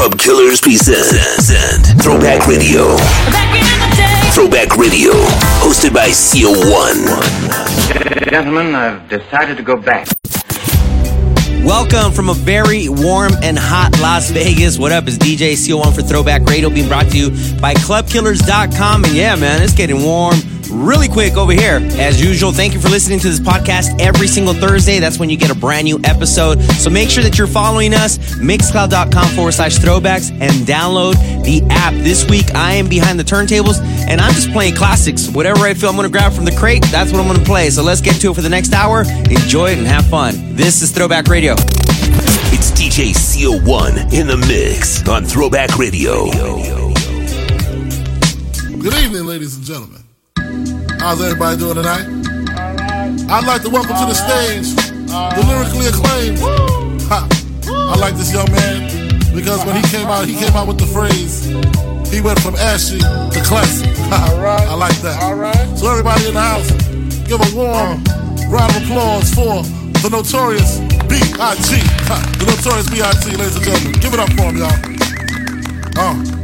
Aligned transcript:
Club 0.00 0.18
Killers 0.18 0.62
present 0.62 1.84
Throwback 2.00 2.46
Radio. 2.46 2.96
Throwback 4.32 4.78
Radio, 4.78 5.12
hosted 5.60 5.92
by 5.92 6.08
CO1. 6.08 7.04
Gentlemen, 8.30 8.74
I've 8.74 9.06
decided 9.10 9.58
to 9.58 9.62
go 9.62 9.76
back. 9.76 10.08
Welcome 11.62 12.12
from 12.12 12.30
a 12.30 12.32
very 12.32 12.88
warm 12.88 13.32
and 13.42 13.58
hot 13.58 13.90
Las 14.00 14.30
Vegas. 14.30 14.78
What 14.78 14.90
up? 14.90 15.06
Is 15.06 15.18
DJ 15.18 15.52
CO1 15.52 15.94
for 15.94 16.00
Throwback 16.00 16.44
Radio 16.44 16.70
being 16.70 16.88
brought 16.88 17.10
to 17.10 17.18
you 17.18 17.28
by 17.60 17.74
ClubKillers.com. 17.74 19.04
And 19.04 19.12
yeah, 19.12 19.36
man, 19.36 19.60
it's 19.60 19.74
getting 19.74 20.02
warm 20.02 20.36
really 20.70 21.08
quick 21.08 21.36
over 21.36 21.52
here. 21.52 21.80
As 21.98 22.22
usual, 22.22 22.52
thank 22.52 22.74
you 22.74 22.80
for 22.80 22.88
listening 22.88 23.18
to 23.20 23.28
this 23.28 23.40
podcast 23.40 24.00
every 24.00 24.26
single 24.26 24.54
Thursday. 24.54 24.98
That's 24.98 25.18
when 25.18 25.30
you 25.30 25.36
get 25.36 25.50
a 25.50 25.54
brand 25.54 25.84
new 25.84 26.00
episode. 26.04 26.62
So 26.62 26.90
make 26.90 27.10
sure 27.10 27.22
that 27.22 27.38
you're 27.38 27.46
following 27.46 27.94
us, 27.94 28.18
mixcloud.com 28.36 29.28
forward 29.34 29.52
slash 29.52 29.78
throwbacks, 29.78 30.30
and 30.30 30.52
download 30.66 31.14
the 31.44 31.62
app. 31.70 31.94
This 31.94 32.28
week, 32.28 32.54
I 32.54 32.74
am 32.74 32.88
behind 32.88 33.18
the 33.18 33.24
turntables 33.24 33.80
and 34.08 34.20
I'm 34.20 34.32
just 34.34 34.50
playing 34.50 34.74
classics. 34.74 35.28
Whatever 35.28 35.60
I 35.60 35.74
feel 35.74 35.88
I'm 35.88 35.96
going 35.96 36.08
to 36.08 36.12
grab 36.12 36.32
from 36.32 36.44
the 36.44 36.56
crate, 36.56 36.84
that's 36.90 37.12
what 37.12 37.20
I'm 37.20 37.26
going 37.26 37.38
to 37.38 37.46
play. 37.46 37.70
So 37.70 37.82
let's 37.82 38.00
get 38.00 38.20
to 38.20 38.30
it 38.30 38.34
for 38.34 38.42
the 38.42 38.48
next 38.48 38.72
hour. 38.72 39.02
Enjoy 39.02 39.70
it 39.70 39.78
and 39.78 39.86
have 39.86 40.06
fun. 40.06 40.56
This 40.56 40.82
is 40.82 40.90
Throwback 40.92 41.28
Radio. 41.28 41.54
It's 42.52 42.70
DJ 42.72 43.12
CO1 43.12 44.12
in 44.12 44.26
the 44.26 44.36
mix 44.36 45.06
on 45.08 45.24
Throwback 45.24 45.78
Radio. 45.78 46.30
Good 48.80 48.94
evening, 48.94 49.26
ladies 49.26 49.56
and 49.56 49.64
gentlemen. 49.64 49.99
How's 51.00 51.22
everybody 51.22 51.56
doing 51.56 51.76
tonight? 51.76 52.04
I'd 53.32 53.46
like 53.46 53.62
to 53.62 53.70
welcome 53.70 53.96
to 53.96 54.04
the 54.04 54.12
stage 54.12 54.68
the 55.08 55.42
lyrically 55.48 55.88
acclaimed. 55.88 56.36
Ha. 57.08 57.26
I 57.64 57.96
like 57.96 58.16
this 58.16 58.30
young 58.34 58.44
man 58.52 59.08
because 59.34 59.64
when 59.64 59.76
he 59.76 59.82
came 59.88 60.08
out, 60.08 60.28
he 60.28 60.36
came 60.36 60.52
out 60.52 60.68
with 60.68 60.76
the 60.76 60.84
phrase, 60.84 61.46
he 62.12 62.20
went 62.20 62.38
from 62.40 62.54
ashy 62.56 62.98
to 63.00 63.40
classic. 63.48 63.88
I 64.12 64.74
like 64.74 64.94
that. 65.00 65.22
All 65.22 65.36
right. 65.36 65.56
So 65.78 65.88
everybody 65.90 66.28
in 66.28 66.34
the 66.34 66.42
house, 66.42 66.68
give 67.24 67.40
a 67.40 67.50
warm 67.56 68.04
round 68.52 68.76
of 68.76 68.84
applause 68.84 69.32
for 69.32 69.64
the 70.04 70.10
notorious 70.12 70.80
B.I.G. 71.08 71.80
The 72.36 72.44
notorious 72.44 72.90
B.I.G. 72.92 73.36
Ladies 73.40 73.56
and 73.56 73.64
gentlemen, 73.64 74.00
give 74.04 74.12
it 74.12 74.20
up 74.20 74.28
for 74.36 74.52
him, 74.52 74.56
y'all. 74.60 74.76
Uh. 75.96 76.39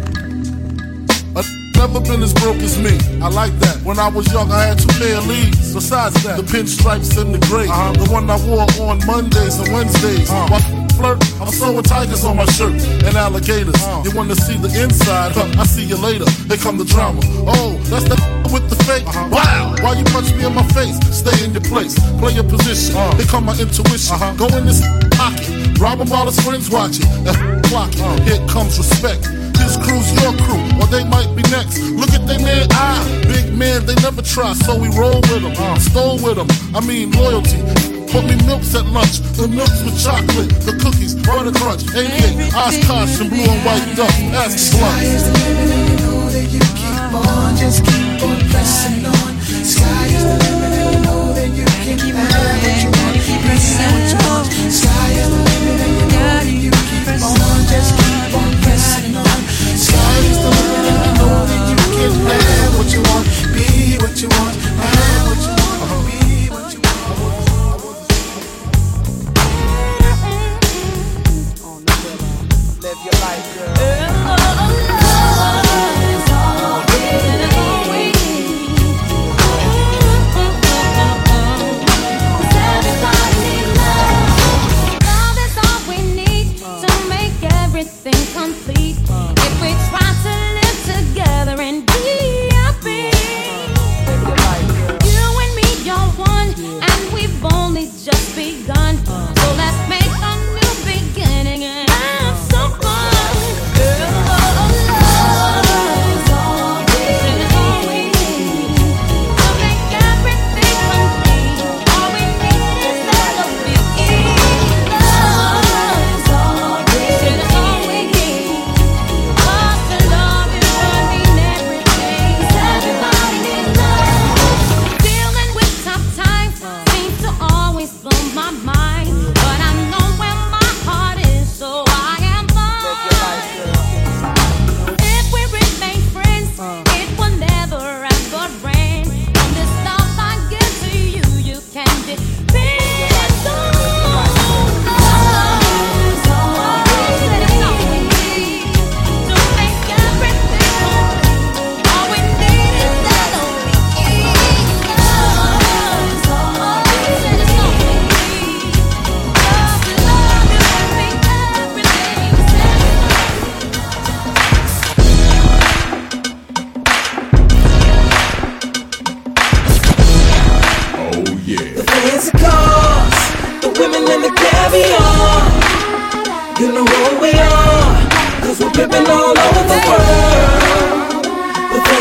Never 1.77 2.01
been 2.01 2.23
as 2.23 2.33
broke 2.33 2.57
as 2.65 2.79
me. 2.79 2.97
I 3.21 3.29
like 3.29 3.53
that. 3.61 3.83
When 3.85 3.99
I 3.99 4.09
was 4.09 4.31
young, 4.33 4.51
I 4.51 4.65
had 4.73 4.79
two 4.79 4.89
pair 4.99 5.19
of 5.19 5.27
leaves. 5.27 5.75
Besides 5.75 6.23
that, 6.25 6.37
the 6.37 6.43
pinstripes 6.43 7.21
and 7.21 7.35
the 7.35 7.39
gray. 7.47 7.69
Uh-huh. 7.69 7.93
The 7.93 8.11
one 8.11 8.29
I 8.31 8.37
wore 8.47 8.67
on 8.89 9.05
Mondays 9.07 9.59
and 9.59 9.73
Wednesdays. 9.73 10.31
Uh-huh. 10.31 10.83
Flirt, 10.97 11.21
I'm 11.41 11.53
sewing 11.53 11.83
tigers 11.83 12.25
on 12.25 12.37
my 12.39 12.47
shirt 12.47 12.73
and 13.05 13.15
alligators. 13.17 13.75
Uh-huh. 13.77 14.03
You 14.05 14.17
wanna 14.17 14.35
see 14.35 14.57
the 14.57 14.73
inside? 14.83 15.33
Huh, 15.33 15.61
I 15.61 15.67
see 15.67 15.85
you 15.85 15.97
later. 15.97 16.25
Here 16.49 16.57
come 16.57 16.79
the 16.79 16.87
drama. 16.87 17.21
Oh, 17.45 17.77
that's 17.93 18.09
the 18.09 18.17
with 18.53 18.71
the 18.71 18.77
fake. 18.85 19.05
Uh-huh. 19.07 19.29
Wow. 19.31 19.77
Why 19.85 19.93
you 19.99 20.05
punch 20.05 20.33
me 20.33 20.47
in 20.47 20.55
my 20.55 20.65
face? 20.73 20.97
Stay 21.13 21.45
in 21.45 21.53
your 21.53 21.63
place. 21.69 21.95
Play 22.17 22.33
your 22.33 22.49
position. 22.49 22.97
Uh-huh. 22.97 23.17
Here 23.17 23.27
come 23.27 23.45
my 23.45 23.53
intuition. 23.53 24.17
Uh-huh. 24.17 24.33
Go 24.41 24.47
in 24.57 24.65
this 24.65 24.81
pocket. 25.13 25.53
Rob 25.79 26.01
him 26.01 26.09
while 26.09 26.25
his 26.25 26.41
friends 26.41 26.71
watching. 26.71 27.05
That 27.29 27.37
clock. 27.69 27.93
Uh-huh. 28.01 28.17
Here 28.25 28.41
comes 28.49 28.79
respect. 28.79 29.29
This 29.67 29.83
crew's 29.83 30.07
your 30.23 30.31
crew, 30.47 30.63
or 30.79 30.87
they 30.87 31.03
might 31.03 31.27
be 31.35 31.43
next. 31.51 31.83
Look 31.91 32.15
at 32.15 32.23
they 32.23 32.39
man, 32.39 32.69
ah, 32.71 33.03
big 33.27 33.51
man, 33.51 33.85
they 33.85 33.97
never 33.99 34.23
try, 34.23 34.55
so 34.55 34.79
we 34.79 34.87
roll 34.95 35.19
with 35.27 35.43
them, 35.43 35.59
uh, 35.59 35.75
stole 35.81 36.23
with 36.23 36.39
them. 36.39 36.47
I 36.71 36.79
mean, 36.87 37.11
loyalty. 37.11 37.59
Put 38.07 38.31
me 38.31 38.39
milks 38.47 38.79
at 38.79 38.87
lunch, 38.87 39.19
the 39.35 39.51
milks 39.51 39.83
with 39.83 39.99
chocolate, 39.99 40.55
the 40.63 40.79
cookies, 40.79 41.19
butter 41.19 41.51
crunch, 41.51 41.83
AK, 41.99 42.55
Oshkosh, 42.55 43.19
and 43.19 43.27
blue 43.27 43.43
and 43.43 43.59
white 43.67 43.83
duck. 43.99 44.15
Ask 44.39 44.55
the 44.55 44.79
Sky 44.79 45.03
is 45.03 45.27
the 45.27 45.35
limit, 45.35 45.67
and 45.75 45.83
you 45.91 45.97
know 45.99 46.31
that 46.31 46.47
you 46.47 46.63
keep 46.79 47.11
on, 47.11 47.57
just 47.59 47.83
keep 47.83 48.23
on 48.23 48.39
pressing 48.55 49.03
on. 49.03 49.31
Sky 49.67 50.07
is 50.15 50.23
the 50.31 50.37
limit, 50.47 50.79
and 50.79 50.95
you 50.95 51.01
know 51.11 51.35
that 51.35 51.51
you 51.51 51.67
can 51.83 51.99
keep 51.99 52.15
have 52.15 52.63
what 52.63 52.79
you 52.87 52.91
want, 53.03 53.19
keep 53.19 53.43
pressing 53.43 53.83
what 53.83 54.15
you 54.15 54.19
want. 54.31 54.47
Sky 54.71 55.11
is 55.11 55.27
the 55.27 55.41
limit, 55.43 55.79
and 55.83 55.95
you 55.99 56.07
know 56.15 56.23
that 56.23 56.55
you 56.55 56.71
keep 56.71 57.19
on, 57.19 57.59
just 57.67 57.99
keep 57.99 58.16
what 62.77 62.93
you 62.93 63.03
want, 63.03 63.27
be 63.55 63.97
what 63.99 64.21
you 64.21 64.29
want, 64.29 64.66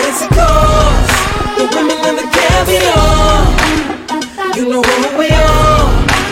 The 0.06 0.12
fancy 0.12 0.28
cars, 0.36 1.10
the 1.58 1.66
women 1.74 1.98
and 2.06 2.18
the 2.20 2.28
caviar. 2.30 3.42
You 4.56 4.70
know 4.70 4.84
who 4.84 5.18
we 5.18 5.28
are, 5.34 5.90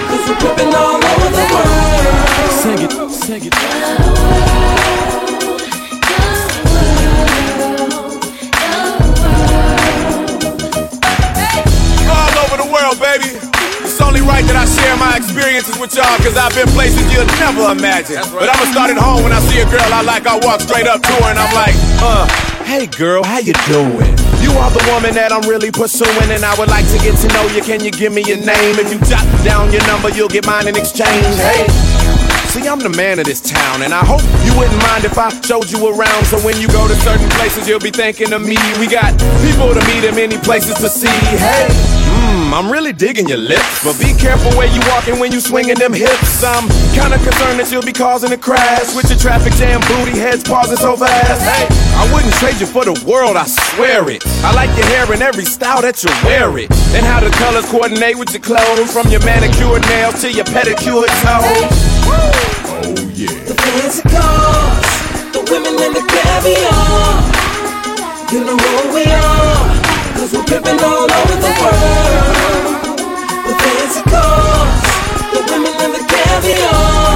cause 0.10 0.30
we're 0.30 0.38
pimping 0.46 0.76
all 0.76 1.02
over 1.02 1.30
the 1.34 1.46
world. 1.50 2.54
Sing 2.54 2.80
it, 2.86 2.92
sing 3.10 3.46
it. 3.46 3.54
all 12.14 12.38
over 12.46 12.58
the 12.62 12.70
world, 12.70 13.00
baby. 13.02 13.42
It's 13.82 14.00
only 14.02 14.22
right 14.22 14.46
that 14.46 14.56
I 14.56 14.66
share 14.70 14.96
my 14.98 15.18
experiences 15.18 15.80
with 15.80 15.96
y'all, 15.96 16.06
cause 16.22 16.38
I've 16.38 16.54
been 16.54 16.70
places 16.78 17.12
you'll 17.12 17.26
never 17.42 17.72
imagine. 17.72 18.22
But 18.38 18.54
I'ma 18.54 18.70
start 18.70 18.92
at 18.92 18.98
home 18.98 19.24
when 19.24 19.34
I 19.34 19.40
see 19.50 19.60
a 19.62 19.66
girl 19.66 19.82
I 19.82 20.04
like, 20.04 20.28
I 20.28 20.38
walk 20.46 20.62
straight 20.62 20.86
up 20.86 21.02
to 21.02 21.14
her 21.26 21.32
and 21.34 21.40
I'm 21.40 21.54
like, 21.58 21.74
uh, 22.06 22.53
hey 22.64 22.88
girl, 22.88 23.24
how 23.24 23.40
you 23.40 23.54
doing? 23.68 24.14
You 24.42 24.52
are 24.60 24.72
the 24.72 24.84
woman 24.92 25.14
that 25.16 25.32
I'm 25.32 25.48
really 25.48 25.72
pursuing, 25.72 26.30
and 26.32 26.44
I 26.44 26.56
would 26.60 26.70
like 26.70 26.88
to 26.92 27.00
get 27.00 27.16
to 27.20 27.28
know 27.32 27.46
you. 27.56 27.62
Can 27.62 27.84
you 27.84 27.92
give 27.92 28.12
me 28.12 28.24
your 28.24 28.38
name? 28.38 28.76
If 28.80 28.92
you 28.92 29.00
jot 29.08 29.24
down 29.44 29.72
your 29.72 29.86
number, 29.88 30.10
you'll 30.10 30.32
get 30.32 30.46
mine 30.46 30.68
in 30.68 30.76
exchange. 30.76 31.26
Hey. 31.40 31.68
See, 32.54 32.68
I'm 32.68 32.80
the 32.80 32.94
man 32.94 33.18
of 33.18 33.26
this 33.26 33.42
town, 33.42 33.82
and 33.82 33.94
I 33.94 34.06
hope 34.06 34.22
you 34.46 34.54
wouldn't 34.54 34.78
mind 34.86 35.06
if 35.06 35.18
I 35.18 35.34
showed 35.42 35.72
you 35.72 35.90
around. 35.90 36.26
So 36.30 36.38
when 36.46 36.60
you 36.62 36.68
go 36.70 36.88
to 36.88 36.96
certain 37.02 37.30
places, 37.42 37.68
you'll 37.68 37.82
be 37.82 37.90
thinking 37.90 38.32
of 38.32 38.46
me. 38.46 38.58
We 38.78 38.86
got 38.86 39.18
people 39.42 39.74
to 39.74 39.82
meet 39.90 40.06
and 40.06 40.16
many 40.16 40.38
places 40.38 40.76
to 40.78 40.90
see. 40.90 41.10
Hey, 41.10 41.68
mmm, 42.24 42.54
I'm 42.54 42.72
really 42.72 42.94
digging 42.94 43.28
your 43.28 43.38
lips, 43.38 43.84
but 43.84 44.00
be 44.00 44.14
careful 44.16 44.52
where 44.58 44.68
you 44.68 44.80
walking 44.90 45.20
when 45.20 45.32
you 45.32 45.40
swinging 45.40 45.76
them 45.76 45.94
hips. 45.94 46.44
I'm 46.44 46.68
kinda 46.96 47.18
concerned 47.20 47.60
that 47.60 47.68
you'll 47.72 47.84
be 47.86 47.94
causing 47.94 48.32
a 48.32 48.38
crash 48.38 48.96
with 48.96 49.10
your 49.10 49.20
traffic 49.20 49.54
jam 49.54 49.82
booty 49.92 50.18
heads 50.18 50.44
pausing 50.44 50.78
so 50.78 50.96
fast. 50.96 51.42
Hey, 51.44 51.68
I 52.00 52.04
wouldn't 52.14 52.34
trade 52.36 52.60
you 52.60 52.68
for 52.68 52.86
the 52.86 52.96
world, 53.06 53.36
I 53.38 53.46
swear 53.46 54.10
it. 54.10 54.24
I 54.44 54.54
like 54.54 54.72
your 54.78 54.88
hair 54.88 55.12
in 55.14 55.22
every 55.22 55.46
style 55.46 55.82
that 55.82 56.04
you 56.04 56.12
wear 56.24 56.58
it, 56.58 56.72
and 56.96 57.06
how 57.06 57.20
the 57.20 57.30
colors 57.42 57.66
coordinate 57.66 58.18
with 58.18 58.32
your 58.32 58.42
clothes, 58.42 58.92
from 58.92 59.08
your 59.10 59.24
manicured 59.26 59.84
nails 59.90 60.22
to 60.22 60.32
your 60.32 60.46
pedicured 60.46 61.12
toes. 61.24 61.68
Oh 62.08 62.96
yeah. 63.14 63.34
The 63.50 63.56
fancy 63.56 64.02
cars, 64.10 64.90
the 65.34 65.42
women 65.52 65.76
and 65.86 65.94
the 65.96 66.04
caviar. 66.14 67.32
You 68.32 68.40
know 68.46 68.58
who 68.58 68.96
we 68.96 69.04
are, 69.06 69.53
cause 70.24 70.46
pimping 70.46 70.80
all 70.80 71.04
over 71.04 71.36
the 71.36 71.52
world. 71.60 72.98
The 73.44 73.54
fancy 73.60 74.02
cars, 74.10 74.84
the 75.34 75.40
women 75.52 75.74
and 75.84 75.92
the 75.94 76.04
caviar. 76.12 77.12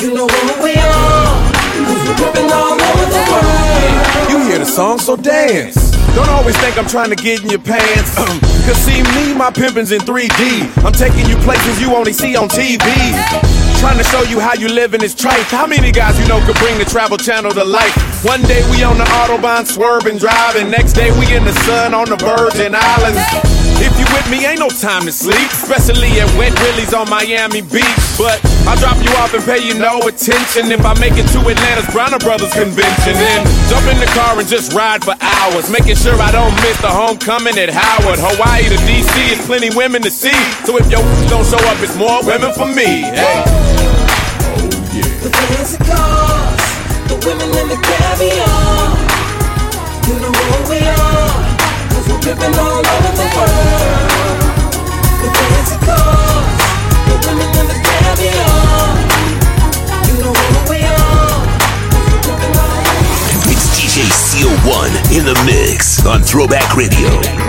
You 0.00 0.14
know 0.14 0.26
we 0.62 0.72
are, 0.72 1.36
cause 1.86 2.02
we're 2.08 2.16
pimping 2.16 2.50
all 2.50 2.80
over 2.80 3.06
the 3.16 3.22
world. 3.30 4.30
You 4.30 4.38
hear 4.48 4.58
the 4.58 4.64
song, 4.64 4.98
so 5.00 5.16
dance. 5.16 6.01
Don't 6.14 6.28
always 6.28 6.56
think 6.58 6.76
I'm 6.76 6.86
trying 6.86 7.10
to 7.10 7.16
get 7.16 7.42
in 7.42 7.48
your 7.50 7.60
pants. 7.60 8.14
Cause 8.66 8.76
see 8.76 9.02
me, 9.16 9.34
my 9.34 9.50
pimpin's 9.50 9.92
in 9.92 10.00
3D. 10.00 10.84
I'm 10.84 10.92
taking 10.92 11.28
you 11.28 11.36
places 11.38 11.80
you 11.80 11.94
only 11.94 12.12
see 12.12 12.36
on 12.36 12.48
TV. 12.48 12.84
Trying 13.80 13.98
to 13.98 14.04
show 14.04 14.22
you 14.22 14.38
how 14.38 14.54
you 14.54 14.68
live 14.68 14.94
in 14.94 15.00
this 15.00 15.14
trife. 15.14 15.50
How 15.50 15.66
many 15.66 15.90
guys 15.90 16.20
you 16.20 16.28
know 16.28 16.44
could 16.46 16.56
bring 16.56 16.78
the 16.78 16.84
travel 16.84 17.16
channel 17.16 17.50
to 17.52 17.64
life? 17.64 18.24
One 18.24 18.42
day 18.42 18.62
we 18.70 18.84
on 18.84 18.98
the 18.98 19.04
Autobahn 19.04 19.66
swerving, 19.66 20.18
driving. 20.18 20.70
Next 20.70 20.92
day 20.92 21.10
we 21.18 21.34
in 21.34 21.44
the 21.44 21.54
sun 21.64 21.94
on 21.94 22.08
the 22.08 22.16
Virgin 22.16 22.74
Islands. 22.76 23.61
If 23.82 23.98
you 23.98 24.06
with 24.14 24.30
me, 24.30 24.46
ain't 24.46 24.62
no 24.62 24.70
time 24.70 25.02
to 25.10 25.12
sleep. 25.12 25.50
Especially 25.50 26.22
at 26.22 26.30
Wet 26.38 26.54
Willie's 26.62 26.94
on 26.94 27.10
Miami 27.10 27.66
Beach. 27.66 28.06
But 28.14 28.38
I'll 28.62 28.78
drop 28.78 28.94
you 29.02 29.10
off 29.18 29.34
and 29.34 29.42
pay 29.42 29.58
you 29.58 29.74
no 29.74 29.98
attention 30.06 30.70
if 30.70 30.86
I 30.86 30.94
make 31.02 31.18
it 31.18 31.26
to 31.34 31.42
Atlanta's 31.42 31.90
Bronner 31.90 32.22
Brothers 32.22 32.54
convention. 32.54 33.14
Then 33.18 33.42
jump 33.66 33.90
in 33.90 33.98
the 33.98 34.06
car 34.14 34.38
and 34.38 34.46
just 34.46 34.70
ride 34.72 35.02
for 35.02 35.18
hours. 35.18 35.66
Making 35.66 35.98
sure 35.98 36.14
I 36.14 36.30
don't 36.30 36.54
miss 36.62 36.78
the 36.78 36.94
homecoming 36.94 37.58
at 37.58 37.74
Howard. 37.74 38.22
Hawaii 38.22 38.70
to 38.70 38.78
DC 38.86 39.34
is 39.34 39.42
plenty 39.50 39.74
women 39.74 40.00
to 40.02 40.10
see. 40.10 40.38
So 40.62 40.78
if 40.78 40.86
your 40.86 41.02
don't 41.32 41.42
show 41.42 41.58
up, 41.66 41.82
it's 41.82 41.98
more 41.98 42.22
women 42.22 42.54
for 42.54 42.70
me. 42.70 43.10
Hey. 43.10 43.42
The 45.22 45.30
fancy 45.30 45.78
cars, 45.82 46.62
the 47.10 47.16
women 47.26 47.50
and 47.50 47.70
the 47.70 47.78
caviar. 47.82 49.12
You 50.06 50.14
know 50.18 50.32
who 50.32 50.70
we 50.70 50.80
we're 50.82 50.91
It's 63.50 63.66
DJ 63.74 64.06
CO1 64.06 65.18
in 65.18 65.24
the 65.24 65.34
mix 65.44 66.06
on 66.06 66.22
Throwback 66.22 66.76
Radio. 66.76 67.41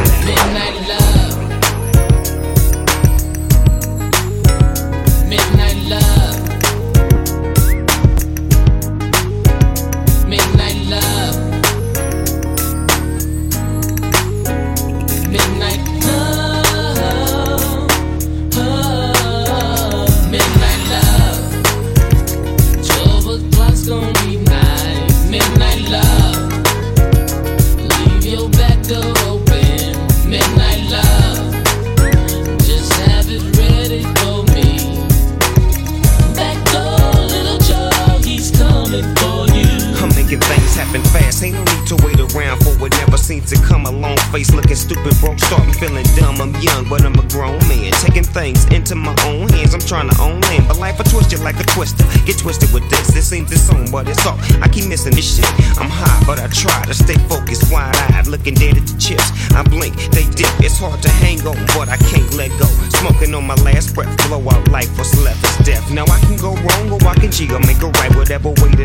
This 55.04 55.36
shit. 55.36 55.46
I'm 55.78 55.90
high, 55.92 56.24
but 56.26 56.40
I 56.40 56.48
try 56.48 56.86
to 56.86 56.94
stay 56.94 57.20
focused, 57.28 57.72
wide 57.72 57.94
eyed, 58.16 58.26
looking 58.28 58.54
dead 58.54 58.78
at 58.78 58.88
the 58.88 58.98
chips. 58.98 59.36
I 59.52 59.62
blink, 59.62 59.94
they 60.16 60.24
dip. 60.32 60.48
It's 60.64 60.80
hard 60.80 61.04
to 61.04 61.10
hang 61.10 61.46
on, 61.46 61.60
but 61.76 61.90
I 61.90 61.98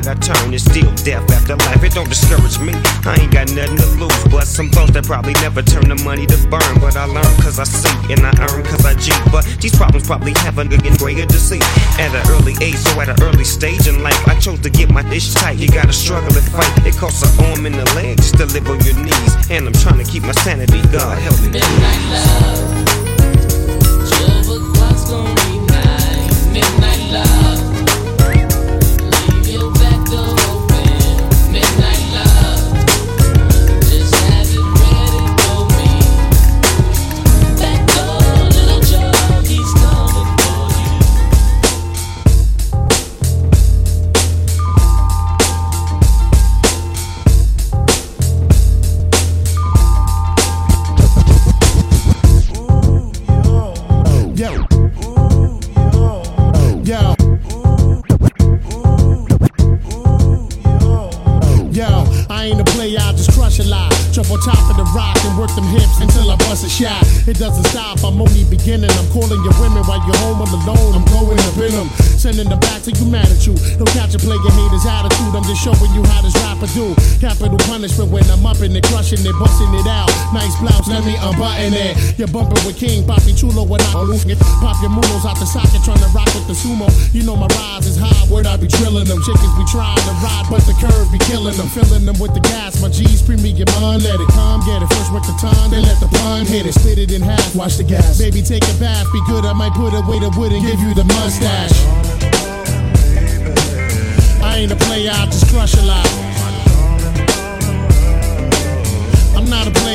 I 0.09 0.15
turn, 0.15 0.55
it's 0.55 0.65
still 0.65 0.89
death 1.05 1.29
after 1.31 1.55
life. 1.69 1.85
It 1.85 1.93
don't 1.93 2.09
discourage 2.09 2.59
me. 2.59 2.73
I 3.05 3.21
ain't 3.21 3.31
got 3.31 3.53
nothing 3.53 3.77
to 3.77 3.87
lose, 4.01 4.25
but 4.33 4.47
some 4.49 4.71
thoughts 4.71 4.93
that 4.93 5.05
probably 5.05 5.35
never 5.45 5.61
turn 5.61 5.89
the 5.89 6.01
money 6.03 6.25
to 6.25 6.39
burn. 6.49 6.81
But 6.81 6.97
I 6.97 7.05
learn 7.05 7.29
cause 7.45 7.59
I 7.61 7.65
see, 7.65 7.93
and 8.13 8.25
I 8.25 8.33
earn 8.49 8.65
cause 8.65 8.87
I 8.87 8.95
G. 8.95 9.13
But 9.31 9.45
these 9.61 9.77
problems 9.77 10.07
probably 10.07 10.33
haven't 10.41 10.71
getting 10.71 10.97
greater 10.97 11.27
to 11.27 11.39
see. 11.39 11.61
At 12.01 12.17
an 12.17 12.25
early 12.33 12.57
age, 12.65 12.81
so 12.81 12.99
at 13.01 13.11
an 13.11 13.21
early 13.21 13.45
stage 13.45 13.87
in 13.87 14.03
life, 14.03 14.17
I 14.27 14.39
chose 14.41 14.61
to 14.61 14.71
get 14.71 14.89
my 14.89 15.03
dish 15.03 15.35
tight. 15.35 15.59
You 15.59 15.69
gotta 15.69 15.93
struggle 15.93 16.33
and 16.33 16.49
fight. 16.57 16.73
It 16.87 16.97
costs 16.97 17.23
an 17.23 17.45
arm 17.45 17.67
and 17.67 17.77
a 17.77 17.85
leg 17.93 18.17
just 18.17 18.39
to 18.39 18.47
live 18.47 18.67
on 18.69 18.81
your 18.81 18.97
knees. 18.97 19.33
And 19.51 19.67
I'm 19.67 19.77
trying 19.85 20.03
to 20.03 20.11
keep 20.11 20.23
my 20.23 20.33
sanity. 20.33 20.81
God 20.89 21.19
help 21.19 21.39
me. 21.43 21.51
Midnight 21.53 22.01
love. 22.09 22.88
Punishment 77.89 78.13
when 78.13 78.25
I'm 78.31 78.45
up 78.45 78.61
in 78.61 78.77
it, 78.77 78.85
crushing 78.85 79.25
it, 79.25 79.37
busting 79.41 79.73
it 79.75 79.87
out. 79.87 80.09
Nice 80.33 80.53
blouse, 80.61 80.89
let 80.89 81.05
me 81.05 81.17
unbutton 81.17 81.73
it. 81.73 82.19
You're 82.19 82.29
bumping 82.29 82.61
with 82.67 82.77
King, 82.77 83.05
Papi 83.05 83.33
Chulo 83.33 83.65
when 83.65 83.81
I 83.81 83.93
it. 84.29 84.39
Pop 84.61 84.77
your 84.83 84.91
mulos 84.91 85.25
out 85.25 85.39
the 85.39 85.47
socket, 85.47 85.81
trying 85.85 86.03
to 86.05 86.11
rock 86.13 86.29
with 86.35 86.47
the 86.47 86.55
sumo. 86.55 86.89
You 87.15 87.25
know 87.25 87.37
my 87.37 87.47
rise 87.57 87.87
is 87.87 87.97
high, 87.97 88.13
word 88.31 88.47
I 88.47 88.57
be 88.57 88.67
drilling 88.69 89.07
them. 89.09 89.21
Chickens 89.25 89.55
be 89.57 89.65
trying 89.71 89.97
to 89.97 90.15
ride, 90.21 90.47
but 90.51 90.63
the 90.69 90.75
curve 90.77 91.09
be 91.13 91.19
killing 91.25 91.57
them. 91.57 91.69
Filling 91.69 92.05
them 92.05 92.19
with 92.19 92.35
the 92.35 92.41
gas, 92.41 92.81
my 92.83 92.89
G's 92.89 93.23
premium 93.23 93.57
it 93.59 94.31
come, 94.33 94.61
get 94.67 94.83
it. 94.83 94.89
First 94.93 95.13
work 95.13 95.25
the 95.25 95.37
time, 95.41 95.71
then 95.71 95.83
let 95.83 95.99
the 96.01 96.09
pun 96.21 96.45
hit 96.47 96.67
it. 96.67 96.75
Split 96.75 96.99
it 96.99 97.13
in 97.13 97.23
half, 97.23 97.55
watch 97.57 97.77
the 97.77 97.85
gas. 97.85 98.19
Baby, 98.19 98.43
take 98.43 98.65
a 98.65 98.75
bath, 98.77 99.07
be 99.13 99.21
good. 99.27 99.45
I 99.45 99.53
might 99.53 99.73
put 99.73 99.95
away 99.95 100.19
the 100.21 100.31
wood 100.37 100.53
and 100.53 100.63
give 100.65 100.81
you 100.81 100.93
the 100.95 101.05
mustache. 101.05 101.79
I 104.43 104.59
ain't 104.63 104.73
a 104.73 104.77
player, 104.77 105.11
I 105.13 105.27
just 105.27 105.49
crush 105.49 105.75
a 105.75 105.83
lot. 105.83 106.28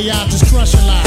just. 0.01 1.05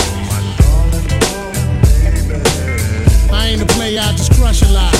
I 3.33 3.49
ain't 3.49 3.62
a 3.62 3.66
player 3.66 4.00
just 4.16 4.33
crush 4.35 4.62
a 4.62 4.69
lot. 4.73 4.95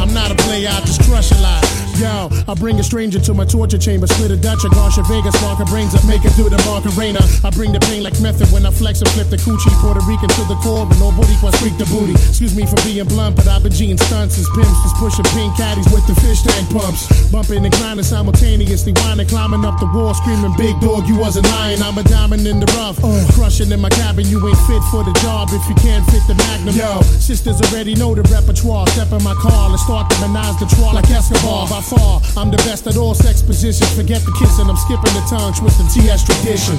I'm 0.00 0.12
not 0.12 0.30
a 0.30 0.34
player 0.34 0.68
just 0.84 1.00
crush 1.08 1.30
a 1.32 1.40
lot. 1.40 1.69
Yo, 2.00 2.32
I 2.48 2.54
bring 2.56 2.80
a 2.80 2.82
stranger 2.82 3.20
to 3.20 3.34
my 3.34 3.44
torture 3.44 3.76
chamber, 3.76 4.06
split 4.06 4.32
a 4.32 4.36
Dutch, 4.40 4.64
a 4.64 4.72
Garcia 4.72 5.04
Vegas, 5.04 5.36
spark 5.36 5.60
her 5.60 5.68
brains 5.68 5.92
up, 5.92 6.00
make 6.08 6.24
it 6.24 6.32
through 6.32 6.48
the 6.48 6.56
Macarena. 6.64 7.20
I 7.44 7.52
bring 7.52 7.76
the 7.76 7.80
pain 7.92 8.00
like 8.00 8.16
method 8.24 8.48
when 8.48 8.64
I 8.64 8.72
flex 8.72 9.04
and 9.04 9.10
flip 9.12 9.28
the 9.28 9.36
coochie, 9.36 9.68
Puerto 9.84 10.00
Rican 10.08 10.32
to 10.32 10.42
the 10.48 10.56
core, 10.64 10.88
but 10.88 10.96
nobody 10.96 11.36
can 11.36 11.52
freak 11.60 11.76
the 11.76 11.84
booty. 11.92 12.16
Excuse 12.16 12.56
me 12.56 12.64
for 12.64 12.80
being 12.88 13.04
blunt, 13.04 13.36
but 13.36 13.44
I've 13.52 13.60
been 13.60 13.76
G'ing 13.76 14.00
stunts 14.00 14.40
as 14.40 14.48
pimps, 14.56 14.80
just 14.80 14.96
pushing 14.96 15.28
pink 15.36 15.52
caddies 15.60 15.92
with 15.92 16.00
the 16.08 16.16
fish 16.24 16.40
tank 16.40 16.72
pumps. 16.72 17.04
Bumping 17.28 17.68
and 17.68 17.74
grinding 17.76 18.08
simultaneously, 18.08 18.96
whining, 19.04 19.28
climbing 19.28 19.68
up 19.68 19.76
the 19.76 19.88
wall, 19.92 20.16
screaming, 20.16 20.56
big 20.56 20.80
dog, 20.80 21.04
you 21.04 21.20
wasn't 21.20 21.44
lying. 21.52 21.84
I'm 21.84 22.00
a 22.00 22.04
diamond 22.08 22.48
in 22.48 22.64
the 22.64 22.68
rough, 22.80 22.96
uh, 23.04 23.12
crushing 23.36 23.68
in 23.76 23.80
my 23.80 23.92
cabin, 23.92 24.24
you 24.24 24.40
ain't 24.40 24.56
fit 24.64 24.80
for 24.88 25.04
the 25.04 25.12
job 25.20 25.52
if 25.52 25.60
you 25.68 25.76
can't 25.76 26.04
fit 26.08 26.24
the 26.24 26.34
magnum. 26.48 26.72
Yo, 26.72 27.04
sisters 27.20 27.60
already 27.68 27.92
know 27.92 28.16
the 28.16 28.24
repertoire. 28.32 28.88
Step 28.96 29.12
in 29.12 29.20
my 29.20 29.36
car, 29.36 29.68
let's 29.68 29.84
start 29.84 30.08
the 30.08 30.16
menage 30.24 30.56
the 30.56 30.68
trois 30.72 30.96
like 30.96 31.04
Escobar. 31.12 31.68
By 31.68 31.89
far, 31.90 32.22
I'm 32.36 32.50
the 32.50 32.56
best 32.68 32.86
at 32.86 32.96
all 32.96 33.14
sex 33.14 33.42
positions. 33.42 33.90
Forget 33.94 34.22
the 34.22 34.32
kissing, 34.38 34.70
I'm 34.70 34.76
skipping 34.76 35.12
the 35.12 35.24
tongue, 35.28 35.52
twisting 35.52 35.88
TS 35.90 36.22
tradition. 36.24 36.78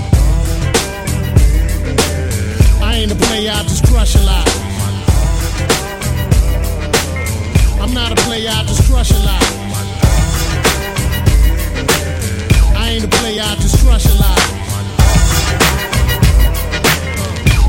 I 2.82 3.04
ain't 3.04 3.12
a 3.12 3.16
player, 3.16 3.52
I 3.52 3.64
just 3.64 3.84
crush 3.86 4.16
a 4.16 4.24
lot. 4.24 4.48
I'm 7.84 7.94
not 7.94 8.12
a 8.12 8.20
player, 8.24 8.50
I 8.50 8.64
just 8.64 8.84
crush 8.90 9.12
a 9.12 9.20
lot. 9.28 9.44
I 12.80 12.90
ain't 12.96 13.04
a 13.04 13.12
player, 13.20 13.44
I 13.44 13.56
just 13.56 13.84
crush 13.84 14.06
a 14.06 14.16
lot. 14.16 14.40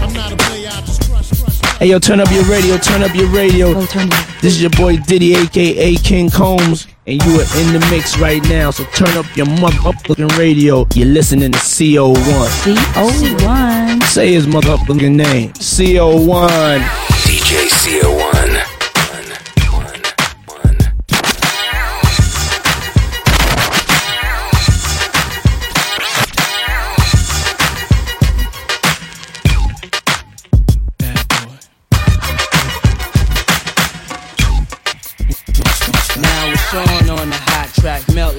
I'm 0.02 0.12
not 0.14 0.32
a 0.32 0.37
player, 0.37 0.68
I 0.70 0.80
just 0.82 1.11
crush, 1.11 1.28
crush, 1.28 1.61
crush. 1.61 1.78
Hey 1.78 1.88
yo, 1.88 1.99
turn 1.99 2.20
up 2.20 2.30
your 2.30 2.44
radio, 2.44 2.76
turn 2.78 3.02
up 3.02 3.14
your 3.14 3.28
radio. 3.28 3.75
This 4.40 4.54
is 4.54 4.62
your 4.62 4.70
boy 4.70 4.96
Diddy, 4.99 5.34
aka 5.34 5.96
King 5.96 6.30
Combs, 6.30 6.87
and 7.06 7.23
you 7.25 7.32
are 7.32 7.59
in 7.59 7.73
the 7.73 7.87
mix 7.90 8.18
right 8.18 8.42
now. 8.44 8.71
So 8.71 8.85
turn 8.85 9.16
up 9.16 9.26
your 9.37 9.47
motherfucking 9.47 10.38
radio. 10.38 10.87
You're 10.94 11.09
listening 11.09 11.52
to 11.52 11.59
CO1. 11.59 12.14
CO1. 12.14 14.02
Say 14.04 14.32
his 14.32 14.47
motherfucking 14.47 15.16
name. 15.16 15.52
CO1. 15.54 16.78
DJ 17.25 17.68
CO1. 17.68 18.22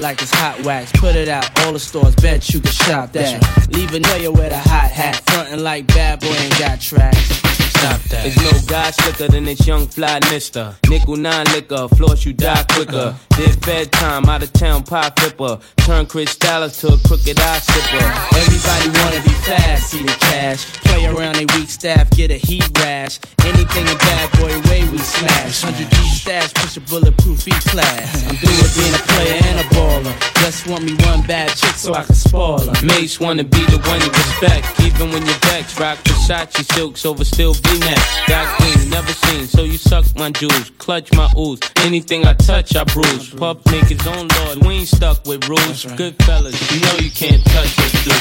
Like 0.04 0.20
it's 0.20 0.34
hot 0.34 0.62
wax. 0.64 0.92
Put 0.92 1.16
it 1.16 1.28
out, 1.28 1.48
all 1.60 1.72
the 1.72 1.78
stores, 1.78 2.14
bet 2.16 2.52
you 2.52 2.60
can 2.60 2.70
shop 2.70 3.12
that. 3.12 3.40
Leave 3.72 3.94
a 3.94 3.98
nigga 3.98 4.30
with 4.30 4.52
a 4.52 4.58
hot 4.58 4.90
hat, 4.90 5.22
frontin' 5.30 5.64
like 5.64 5.86
bad 5.86 6.20
boy 6.20 6.26
ain't 6.26 6.58
got 6.58 6.78
tracks. 6.78 7.63
Stop 7.78 8.00
that. 8.10 8.22
There's 8.22 8.36
no 8.36 8.52
guy 8.66 8.90
slicker 8.90 9.28
than 9.28 9.44
this 9.44 9.66
young 9.66 9.86
fly 9.86 10.20
mister. 10.30 10.74
Nickel 10.88 11.16
nine 11.16 11.46
liquor, 11.52 11.88
floss 11.88 12.24
you 12.24 12.32
die 12.32 12.64
quicker. 12.72 12.96
Uh-huh. 13.14 13.36
This 13.36 13.56
bedtime, 13.56 14.24
out 14.26 14.42
of 14.42 14.52
town 14.52 14.82
pie 14.84 15.10
flipper. 15.18 15.58
Turn 15.78 16.06
Chris 16.06 16.36
Dallas 16.36 16.80
to 16.80 16.88
a 16.88 16.98
crooked 17.06 17.38
eye 17.38 17.58
sipper. 17.58 18.06
Everybody 18.40 18.88
wanna 18.98 19.22
be 19.22 19.34
fast, 19.44 19.90
see 19.90 20.02
the 20.02 20.16
cash. 20.30 20.64
Play 20.84 21.06
around 21.06 21.36
they 21.36 21.46
weak 21.56 21.68
staff, 21.68 22.10
get 22.10 22.30
a 22.30 22.38
heat 22.38 22.66
rash. 22.78 23.18
Anything 23.44 23.86
a 23.88 23.96
bad 23.96 24.30
boy 24.38 24.54
way 24.70 24.88
we 24.88 24.98
smash. 24.98 25.64
100 25.64 25.90
deep 25.90 26.12
stash, 26.14 26.54
push 26.54 26.76
a 26.76 26.80
bulletproof 26.80 27.46
E 27.48 27.50
class. 27.68 28.14
Uh-huh. 28.14 28.30
I'm 28.30 28.36
through 28.36 28.56
with 28.62 28.74
being 28.78 28.94
a 28.94 29.02
player 29.12 29.40
and 29.50 29.60
a 29.60 29.66
baller. 29.74 30.14
Just 30.40 30.66
want 30.68 30.84
me 30.84 30.94
one 31.06 31.22
bad 31.26 31.48
chick 31.50 31.74
so 31.74 31.94
I 31.94 32.04
can 32.04 32.14
spoil 32.14 32.60
her. 32.60 32.86
Mace 32.86 33.20
wanna 33.20 33.44
be 33.44 33.64
the 33.66 33.78
one 33.88 34.00
you 34.00 34.08
respect, 34.08 34.80
even 34.80 35.10
when 35.10 35.24
you're 35.26 35.42
vexed. 35.50 35.78
Rock 35.80 35.98
Versace 36.04 36.64
silks 36.72 37.04
over 37.04 37.24
still 37.24 37.54
V-necks. 37.74 38.28
Got 38.28 38.60
green, 38.60 38.90
never 38.90 39.12
seen, 39.12 39.46
so 39.46 39.64
you 39.64 39.76
suck 39.76 40.04
my 40.16 40.30
jewels, 40.30 40.70
clutch 40.78 41.12
my 41.12 41.28
ooze. 41.36 41.58
Anything 41.78 42.24
I 42.24 42.34
touch, 42.34 42.76
I 42.76 42.84
bruise. 42.84 43.30
Puff 43.30 43.66
make 43.66 43.86
his 43.86 44.06
own 44.06 44.28
lord, 44.28 44.58
we 44.64 44.74
ain't 44.74 44.88
stuck 44.88 45.26
with 45.26 45.48
rules. 45.48 45.84
Good 45.96 46.14
fellas, 46.22 46.54
you 46.72 46.80
know 46.80 46.94
you 46.98 47.10
can't 47.10 47.44
touch 47.44 47.78
us, 47.78 47.92
dude. 48.04 48.14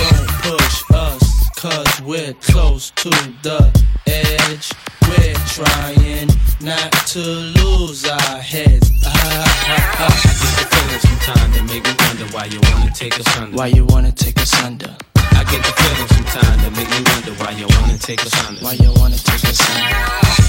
Don't 0.00 0.28
push 0.48 0.82
us, 0.94 1.50
cause 1.56 2.00
we're 2.02 2.32
close 2.40 2.90
to 3.02 3.10
the 3.42 3.60
edge. 4.06 4.72
We're 5.08 5.34
trying 5.56 6.30
not 6.62 6.92
to 7.08 7.20
lose 7.20 8.06
our 8.06 8.38
heads. 8.38 8.90
Ah, 9.04 9.12
ah, 9.12 9.96
ah. 9.98 10.22
I 10.24 10.32
get 10.40 10.56
the 10.56 10.74
feeling 10.74 11.00
sometimes 11.00 11.56
that 11.56 11.64
make 11.68 11.84
me 11.84 11.94
wonder 12.06 12.34
why 12.34 12.44
you 12.46 12.60
wanna 12.72 12.92
take 12.92 13.20
us 13.20 13.36
under. 13.36 13.56
Why 13.56 13.66
you 13.66 13.84
wanna 13.84 14.12
take 14.12 14.40
us 14.40 14.54
under? 14.62 14.96
I 15.36 15.44
get 15.44 15.60
the 15.62 15.72
feeling 15.76 16.08
sometimes 16.16 16.58
that 16.64 16.72
make 16.76 16.88
me 16.88 17.00
wonder 17.12 17.32
why 17.44 17.50
you 17.52 17.66
wanna 17.78 17.98
take 17.98 18.24
us 18.24 18.32
under. 18.48 18.60
Why 18.64 18.72
you 18.80 18.90
wanna 18.96 19.18
take 19.18 19.44
us 19.44 19.60
under? 19.68 19.92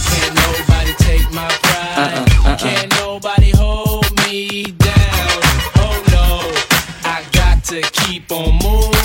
Can't 0.08 0.34
nobody 0.48 0.94
take 1.04 1.28
my 1.32 1.48
pride. 1.68 1.98
Uh-uh, 1.98 2.50
uh-uh. 2.50 2.58
Can't 2.58 2.90
nobody 2.96 3.52
hold 3.52 4.08
me 4.24 4.72
down. 4.80 5.40
Oh 5.84 5.96
no, 6.16 6.28
I 7.04 7.24
got 7.32 7.64
to 7.66 7.82
keep 8.00 8.32
on 8.32 8.56
moving. 8.64 8.96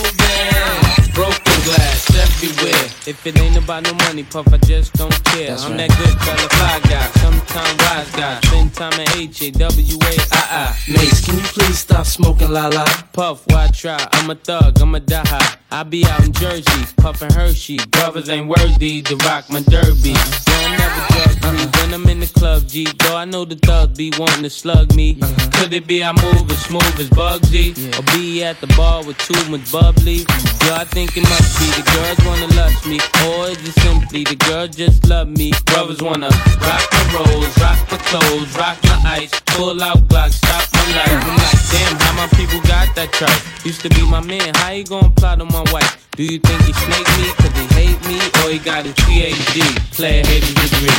Broken 1.18 1.58
glass 1.66 2.08
everywhere. 2.14 2.86
If 3.06 3.26
it 3.26 3.38
ain't 3.38 3.56
about 3.58 3.82
no 3.84 3.92
money, 4.06 4.22
puff, 4.22 4.46
I 4.52 4.58
just 4.58 4.94
don't 4.94 5.12
care. 5.24 5.48
That's 5.50 5.64
I'm 5.64 5.72
right. 5.72 5.90
that 5.90 5.98
good 5.98 6.14
fella, 6.22 6.48
fly 6.56 6.78
guy, 6.90 7.06
sometime 7.52 7.76
wise 7.78 8.10
guy. 8.12 8.40
Spend 8.40 8.74
time 8.74 8.92
at 9.00 9.16
H 9.16 9.42
A 9.42 9.50
W 9.50 9.96
A 10.00 10.12
I 10.32 10.44
I. 10.50 10.92
Mace, 10.92 11.24
can 11.24 11.36
you 11.36 11.42
please 11.42 11.78
stop 11.78 12.06
smoking 12.06 12.50
la 12.50 12.68
la? 12.68 12.84
Puff, 13.12 13.46
why 13.48 13.68
try? 13.68 14.06
I'm 14.12 14.30
a 14.30 14.34
thug, 14.34 14.80
I'm 14.80 14.94
a 14.94 15.00
die. 15.00 15.56
I 15.70 15.82
be 15.84 16.04
out 16.04 16.24
in 16.24 16.32
Jersey, 16.32 16.84
puffin' 16.96 17.32
Hershey. 17.32 17.78
Brothers 17.90 18.28
ain't 18.28 18.46
worthy 18.46 19.00
to 19.02 19.16
rock 19.24 19.48
my 19.48 19.60
derby. 19.62 20.12
Uh-huh. 20.12 20.44
Don't 20.44 20.78
never 20.78 21.00
judge 21.14 21.42
me 21.42 21.48
uh-huh. 21.48 21.80
when 21.80 21.94
I'm 21.94 22.08
in 22.08 22.20
the 22.20 22.26
club, 22.26 22.66
G. 22.66 22.86
Though 22.98 23.16
I 23.16 23.24
know 23.24 23.44
the 23.44 23.56
thugs 23.56 23.96
be 23.96 24.12
wanting 24.18 24.42
to 24.42 24.50
slug 24.50 24.94
me. 24.94 25.18
Uh-huh. 25.20 25.50
Could 25.54 25.72
it 25.72 25.86
be 25.86 26.04
I 26.04 26.12
move 26.12 26.50
as 26.50 26.60
smooth 26.66 27.00
as 27.00 27.08
Bugsy? 27.08 27.72
Or 27.98 28.02
be 28.12 28.44
at 28.44 28.60
the 28.60 28.66
bar 28.76 29.04
with 29.04 29.16
too 29.18 29.42
much 29.50 29.72
bubbly? 29.72 30.26
Yo, 30.64 30.74
I 30.74 30.84
think 30.84 31.16
it 31.16 31.22
must 31.22 31.58
be 31.58 31.66
the 31.72 31.84
girls 31.90 32.20
wanna 32.26 32.48
lust 32.54 32.86
me. 32.86 32.98
Or 33.24 33.48
is 33.48 33.56
it 33.66 33.72
simply 33.80 34.24
the 34.24 34.36
girl 34.36 34.68
just 34.68 35.06
love 35.06 35.28
me? 35.28 35.52
Brothers 35.66 36.02
wanna 36.02 36.28
rock 36.60 36.84
my 36.92 37.02
rolls, 37.42 37.58
rock 37.58 37.78
my 37.90 37.98
clothes, 37.98 38.56
rock 38.56 38.78
my 38.84 39.02
ice. 39.04 39.40
Pull 39.46 39.82
out 39.82 39.98
Glock, 40.08 40.30
stop 40.30 40.68
my 40.72 40.80
life. 40.94 41.08
I'm 41.08 41.36
like, 41.36 41.70
damn, 41.70 41.98
how 41.98 42.12
my 42.16 42.26
people 42.36 42.60
got 42.62 42.94
that 42.94 43.12
tripe? 43.12 43.42
Used 43.64 43.80
to 43.82 43.88
be 43.90 44.08
my 44.08 44.20
man, 44.20 44.54
how 44.54 44.72
he 44.72 44.84
gon' 44.84 45.12
plot 45.14 45.40
on 45.40 45.48
my 45.48 45.64
wife? 45.72 46.08
Do 46.12 46.24
you 46.24 46.38
think 46.38 46.60
he 46.62 46.72
snake 46.72 47.08
me 47.18 47.32
cause 47.40 47.54
he 47.56 47.66
hate 47.74 48.00
me? 48.06 48.18
Or 48.42 48.50
he 48.50 48.58
got 48.58 48.84
his 48.84 48.94
PhD, 48.94 49.62
player 49.92 50.24
hating 50.24 50.54
degree? 50.54 50.92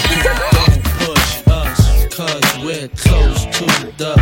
Don't 0.54 0.84
push 1.06 1.48
us, 1.48 2.16
cause 2.16 2.64
we're 2.64 2.88
close 2.90 3.46
to 3.58 3.66
the 3.98 4.14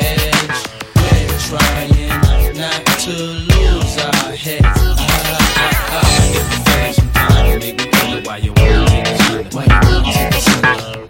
edge. 0.00 0.66
We're 0.96 1.38
trying 1.48 2.56
not 2.58 2.84
to 3.04 3.12
lose 3.12 3.98
our 3.98 4.32
heads. 4.32 4.66
Ah, 4.66 5.56
ah, 5.56 6.02
ah. 6.02 6.18
Make 7.58 7.76
me 7.78 7.86
wonder 7.92 8.20
why 8.28 8.36
you 8.38 8.52
wanna 8.52 8.86
take 8.86 9.06
us 9.08 9.30
under. 9.30 9.56
Why 9.56 9.64
you 9.64 9.70
wanna 9.70 10.12
take 10.12 10.30
the 10.30 10.40
feeling 10.40 11.09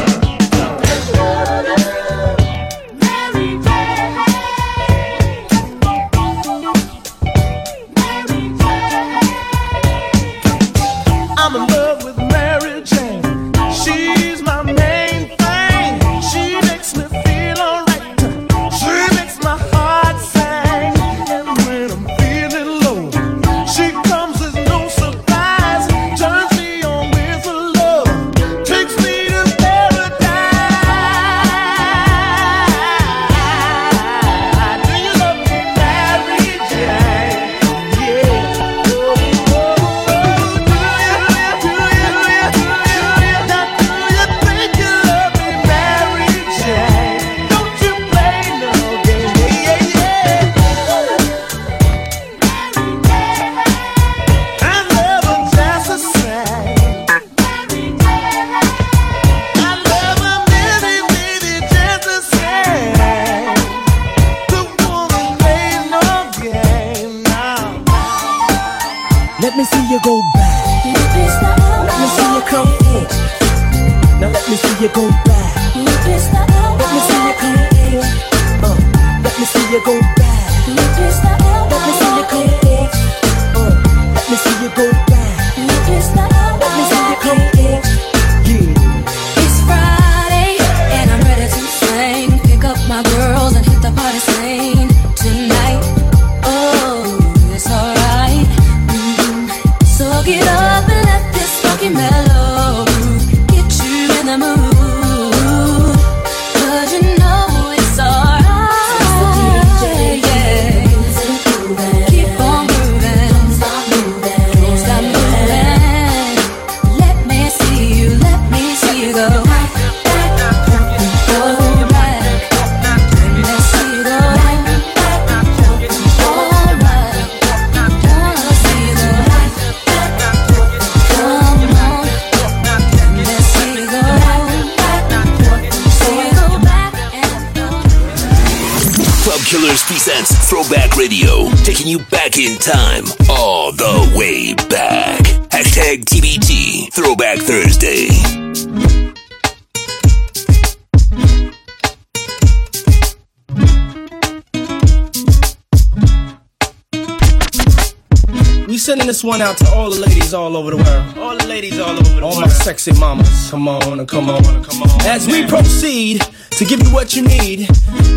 this 159.21 159.29
one 159.29 159.41
out 159.41 159.57
to 159.57 159.69
all 159.75 159.89
the 159.91 159.99
ladies 159.99 160.33
all 160.33 160.57
over 160.57 160.71
the 160.71 160.77
world. 160.77 161.17
All 161.17 161.37
the 161.37 161.47
ladies 161.47 161.79
all 161.79 161.91
over 161.91 162.03
the 162.03 162.21
world. 162.21 162.33
All 162.35 162.41
my 162.41 162.47
sexy 162.47 162.91
mamas. 162.99 163.49
Come 163.51 163.67
on, 163.67 163.99
and 163.99 164.07
come 164.07 164.29
on, 164.29 164.43
come 164.63 164.83
on. 164.83 165.01
As 165.01 165.27
we 165.27 165.45
proceed 165.45 166.21
to 166.51 166.65
give 166.65 166.81
you 166.81 166.89
what 166.89 167.15
you 167.15 167.23
need, 167.23 167.69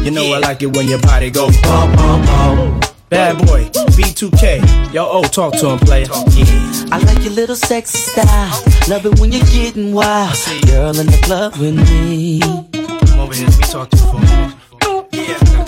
you 0.02 0.10
know 0.10 0.32
I 0.32 0.38
like 0.38 0.62
it 0.62 0.74
when 0.76 0.88
your 0.88 1.00
body 1.00 1.30
go 1.30 1.50
bum 1.62 1.94
bum 1.96 2.22
bum. 2.24 2.80
Bad 3.10 3.38
boy, 3.46 3.64
B2K. 3.96 4.94
Yo, 4.94 5.06
oh, 5.06 5.22
talk 5.24 5.54
to 5.54 5.70
him, 5.70 5.78
player. 5.80 6.06
Yeah. 6.30 6.88
I 6.90 6.98
like 6.98 7.22
your 7.22 7.34
little 7.34 7.56
sexy 7.56 7.98
style. 7.98 8.62
Love 8.88 9.06
it 9.06 9.20
when 9.20 9.30
you're 9.30 9.46
getting 9.46 9.92
wild. 9.92 10.34
Girl 10.66 10.98
in 10.98 11.06
the 11.06 11.20
club 11.22 11.56
with 11.56 11.74
me. 11.74 12.40
Come 12.40 13.20
over 13.20 13.34
here, 13.34 13.46
let 13.46 13.58
me 13.58 13.66
talk 13.66 13.90
to 13.90 13.96
you 13.96 14.02
for 14.04 14.16
a 14.16 14.20
minute. 14.20 14.43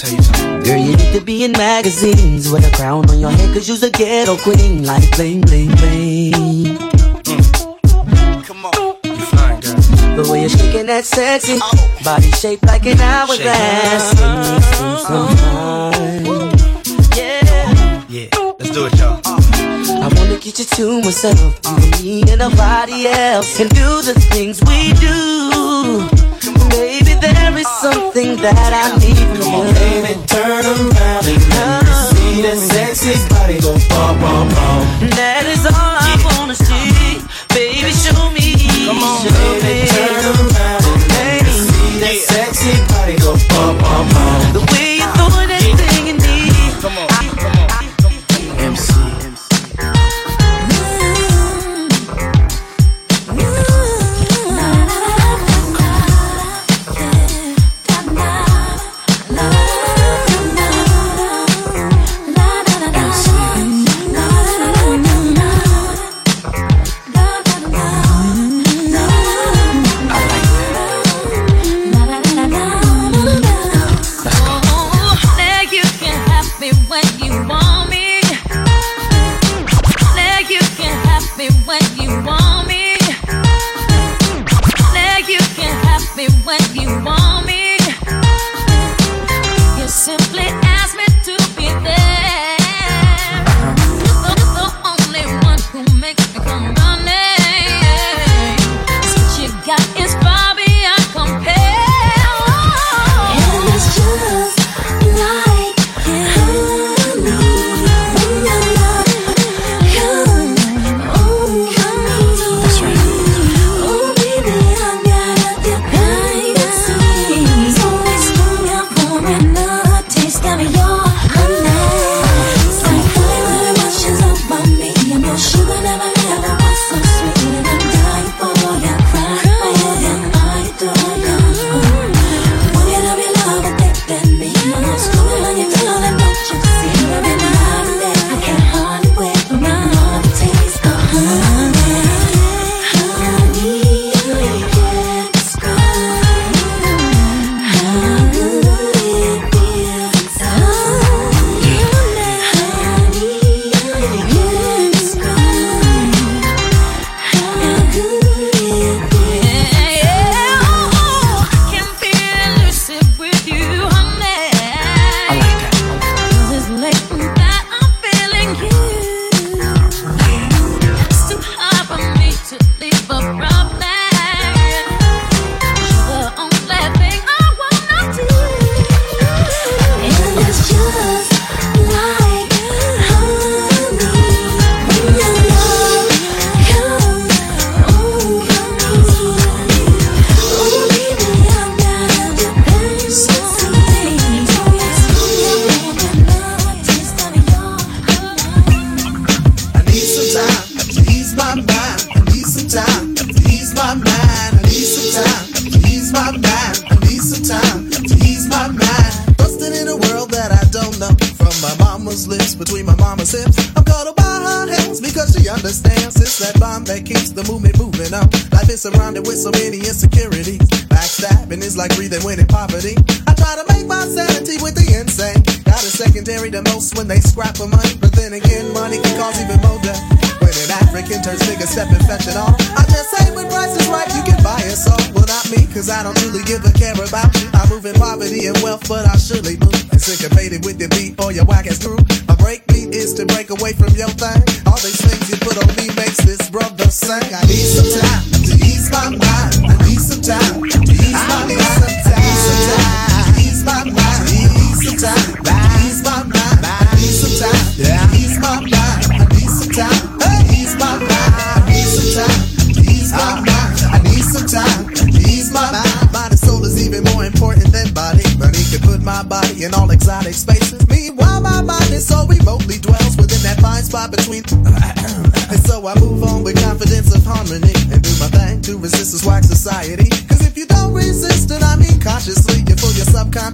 Yeah, 0.07 0.15
I 0.15 0.15
gotta 0.15 0.15
tell 0.15 0.17
you 0.17 0.23
something. 0.23 0.63
Girl, 0.63 0.79
you 0.79 0.97
need 0.97 1.13
to 1.15 1.21
be 1.21 1.45
in 1.45 1.53
magazines 1.53 2.51
with 2.51 2.67
a 2.67 2.71
crown 2.77 3.09
on 3.11 3.19
your 3.19 3.31
head, 3.31 3.55
cause 3.55 3.69
you's 3.69 3.83
a 3.83 3.91
ghetto 3.91 4.37
queen, 4.37 4.85
like 4.85 5.11
bling, 5.17 5.41
bling, 5.43 5.71
bling. 5.77 6.33
Come 8.45 8.65
on, 8.67 8.97
it's 9.05 9.33
not 9.33 9.63
the 10.17 10.29
way 10.31 10.41
you're 10.41 10.49
shaking 10.51 10.87
that 10.87 11.05
sexy 11.05 11.59
body 12.05 12.31
shaped 12.33 12.65
like 12.65 12.87
an 12.87 13.01
hourglass. 13.01 14.15
Give 14.15 14.27
me 14.87 14.99
some 15.03 15.37
time. 15.37 16.25
Yeah. 17.17 18.07
Yeah, 18.09 18.29
let's 18.59 18.71
do 18.71 18.87
it, 18.87 18.99
y'all. 18.99 19.21
Uh, 19.25 19.41
I 20.03 20.09
wanna 20.17 20.39
get 20.39 20.59
you 20.59 20.65
to 20.65 21.01
myself, 21.03 21.61
you 21.65 21.77
and 21.77 22.03
me 22.03 22.23
and 22.23 22.39
nobody 22.39 23.07
else, 23.09 23.61
and 23.61 23.69
do 23.71 24.03
the 24.03 24.15
things 24.31 24.61
we 24.63 24.93
do. 24.95 26.26
Baby, 26.71 27.15
there 27.21 27.57
is 27.59 27.67
something 27.83 28.37
that 28.39 28.71
I 28.71 28.95
need 29.03 29.19
from 29.19 29.43
Come 29.43 29.55
on, 29.55 29.67
you. 29.67 29.75
baby, 29.75 30.15
turn 30.31 30.63
around 30.63 31.27
and 31.27 31.43
let 31.51 31.83
me 31.83 31.95
see 32.15 32.43
that 32.47 32.55
uh-huh. 32.55 32.95
sexy 32.95 33.15
body 33.27 33.59
go 33.59 33.75
bum 33.91 34.15
bum 34.23 34.47
bum. 34.55 34.81
That 35.19 35.43
is 35.51 35.67
all 35.67 35.75
I 35.75 36.15
wanna 36.23 36.55
see. 36.55 37.19
Baby, 37.51 37.91
show 37.91 38.31
me. 38.31 38.55
Come 38.87 39.03
on, 39.03 39.27
baby, 39.27 39.91
turn 39.91 40.23
around 40.39 40.83
and 40.87 41.03
let 41.19 41.43
me 41.43 41.53
see 41.67 41.99
that 41.99 42.17
sexy 42.31 42.79
body 42.95 43.17
go 43.19 43.35
bum 43.51 43.75
bum 43.83 44.07
bum. 44.15 44.41
The 44.55 44.63
way 44.71 44.86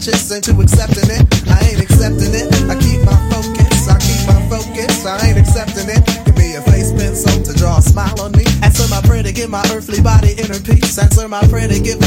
conscious 0.03 0.33
into 0.33 0.59
accepting 0.61 1.11
it. 1.15 1.23
I 1.47 1.62
ain't 1.71 1.81
accepting 1.81 2.35
it. 2.35 2.51
I 2.67 2.75
keep 2.75 3.07
my 3.07 3.15
focus. 3.31 3.87
I 3.87 3.99
keep 4.03 4.27
my 4.27 4.41
focus. 4.51 5.07
I 5.07 5.29
ain't 5.29 5.38
accepting 5.38 5.87
it. 5.87 6.03
Give 6.27 6.37
me 6.37 6.55
a 6.57 6.62
face 6.62 6.91
pencil 6.91 7.43
to 7.45 7.53
draw 7.55 7.79
a 7.79 7.83
smile 7.83 8.21
on 8.21 8.33
me. 8.33 8.43
Answer 8.62 8.88
my 8.91 9.01
prayer 9.03 9.23
to 9.23 9.33
get 9.33 9.49
my 9.49 9.62
earthly 9.71 10.03
body 10.03 10.35
inner 10.35 10.59
peace. 10.59 10.99
Answer 10.99 11.29
my 11.29 11.47
prayer 11.47 11.69
to 11.69 11.79
get 11.79 12.02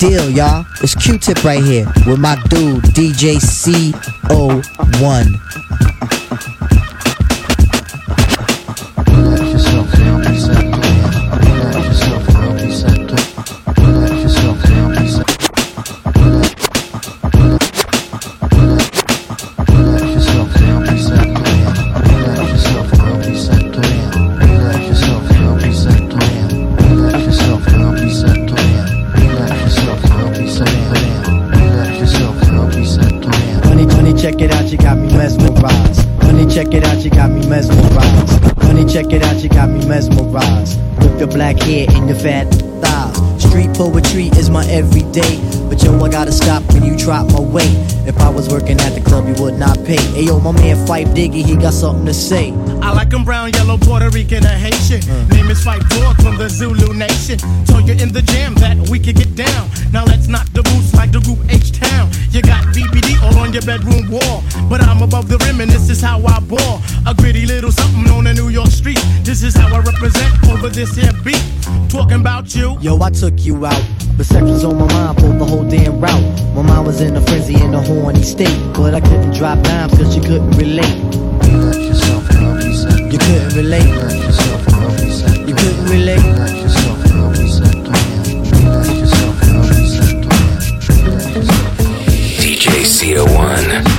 deal, 0.00 0.30
y'all. 0.30 0.64
It's 0.80 0.94
Q-Tip 0.94 1.44
right 1.44 1.62
here 1.62 1.84
with 2.06 2.18
my 2.18 2.34
dude, 2.48 2.82
DJ 2.84 3.36
CO1. 3.36 3.90
day. 45.12 45.40
But 45.68 45.82
yo, 45.82 45.98
I 46.00 46.08
gotta 46.08 46.32
stop 46.32 46.62
when 46.72 46.84
you 46.84 46.96
drop 46.96 47.26
my 47.32 47.40
weight. 47.40 47.74
If 48.06 48.18
I 48.18 48.28
was 48.28 48.48
working 48.48 48.80
at 48.80 48.94
the 48.94 49.00
club, 49.00 49.26
you 49.28 49.34
would 49.42 49.58
not 49.58 49.76
pay. 49.84 50.00
Hey 50.14 50.24
yo, 50.24 50.40
my 50.40 50.52
man 50.52 50.76
Phife 50.86 51.08
Diggy, 51.14 51.44
he 51.44 51.56
got 51.56 51.74
something 51.74 52.06
to 52.06 52.14
say. 52.14 52.52
I 52.82 52.92
like 52.92 53.12
him 53.12 53.24
brown, 53.24 53.52
yellow, 53.52 53.76
Puerto 53.78 54.10
Rican, 54.10 54.44
or 54.44 54.56
Haitian. 54.56 55.02
Uh. 55.08 55.26
Name 55.28 55.50
is 55.50 55.64
Phife 55.64 55.86
Dawg 55.90 56.16
from 56.22 56.36
the 56.36 56.48
Zulu 56.48 56.94
Nation. 56.94 57.38
Told 57.66 57.86
you 57.86 57.94
in 57.94 58.12
the 58.12 58.22
jam 58.22 58.54
that 58.56 58.76
we 58.88 58.98
could 58.98 59.16
get 59.16 59.34
down. 59.34 59.70
Now 59.92 60.04
let's 60.04 60.28
knock 60.28 60.46
the 60.52 60.62
boots 60.62 60.94
like 60.94 61.12
the 61.12 61.20
group 61.20 61.38
H 61.48 61.72
Town. 61.72 62.10
You 62.30 62.42
got 62.42 62.64
BBD 62.74 63.20
all 63.22 63.38
on 63.38 63.52
your 63.52 63.62
bedroom 63.62 64.10
wall. 64.10 64.42
But 64.68 64.82
I'm 64.82 65.02
above 65.02 65.28
the 65.28 65.38
rim 65.38 65.60
and 65.60 65.70
this 65.70 65.90
is 65.90 66.00
how 66.00 66.24
I 66.24 66.40
ball. 66.40 66.80
A 67.06 67.14
gritty 67.14 67.46
little 67.46 67.72
something 67.72 68.10
on 68.12 68.24
the 68.24 68.34
New 68.34 68.48
York 68.48 68.70
street. 68.70 69.00
This 69.22 69.42
is 69.42 69.54
how 69.54 69.74
I 69.74 69.80
represent 69.80 70.32
over 70.48 70.68
this 70.68 70.94
here 70.94 71.12
beat. 71.24 71.42
Talking 71.88 72.20
about 72.20 72.54
you. 72.54 72.78
Yo, 72.80 73.00
I 73.02 73.10
took 73.10 73.44
you 73.44 73.66
out 73.66 73.99
Perceptions 74.20 74.64
on 74.64 74.76
my 74.76 74.84
mind 74.92 75.16
pulled 75.16 75.38
the 75.38 75.46
whole 75.46 75.64
damn 75.64 75.98
route. 75.98 76.54
My 76.54 76.60
mind 76.60 76.86
was 76.86 77.00
in 77.00 77.16
a 77.16 77.22
frenzy 77.22 77.54
in 77.54 77.72
a 77.72 77.80
horny 77.80 78.20
state. 78.20 78.54
But 78.74 78.94
I 78.94 79.00
couldn't 79.00 79.32
drop 79.32 79.64
cause 79.64 80.14
you 80.14 80.20
couldn't 80.20 80.50
relate. 80.58 80.94
You 81.48 81.88
yourself 81.88 82.28
love. 82.34 82.60
You 83.10 83.18
couldn't 83.18 83.56
relate. 83.56 83.86
You 83.86 84.20
yourself 84.20 84.66
love. 84.72 85.48
You 85.48 85.54
couldn't 85.54 85.86
relate. 85.86 86.22
Yourself 86.60 86.98
love. 87.14 87.32
DJ 92.36 92.84
CO1. 92.84 93.89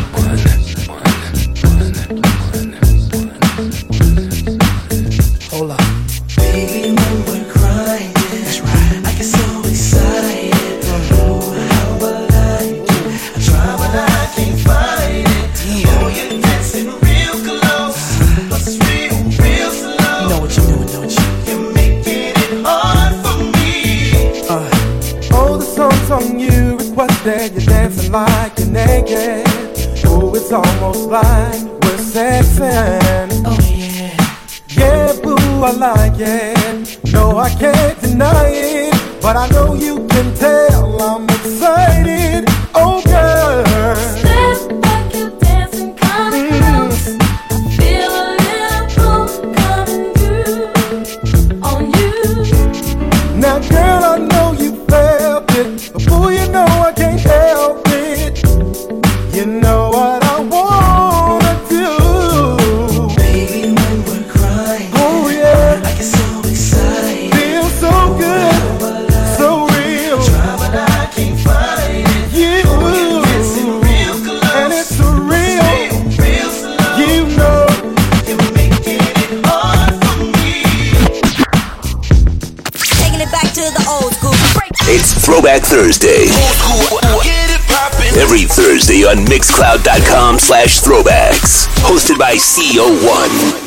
Hosted 91.91 92.17
by 92.17 92.35
CO1. 92.35 93.61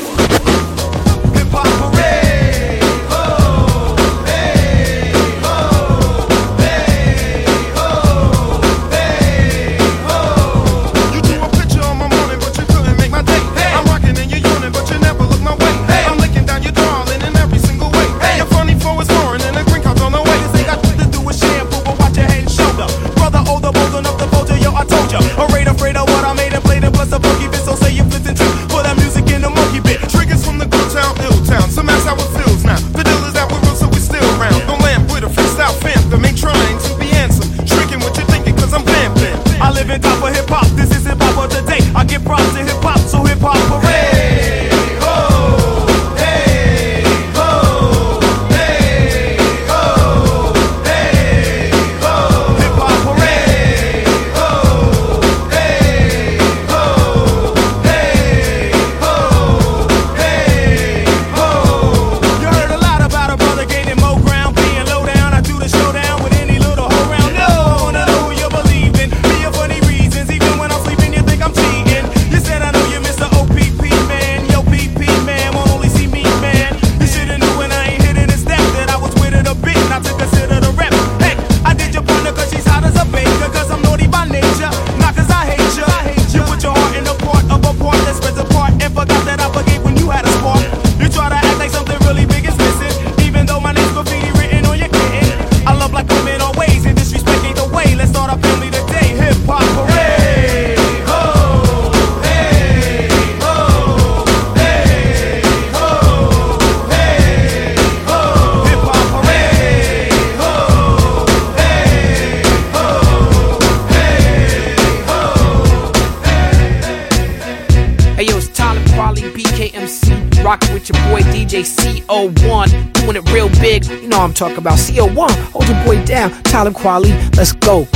Big. 124.35 124.41
You 124.41 124.47
know 124.47 124.55
I'm 124.55 124.55
talking 124.55 124.57
about 124.57 124.79
CO1. 124.79 125.31
Hold 125.51 125.67
your 125.67 125.83
boy 125.85 126.05
down, 126.05 126.31
Talib 126.43 126.73
Kweli, 126.73 127.11
let's 127.37 127.53
go. 127.53 127.87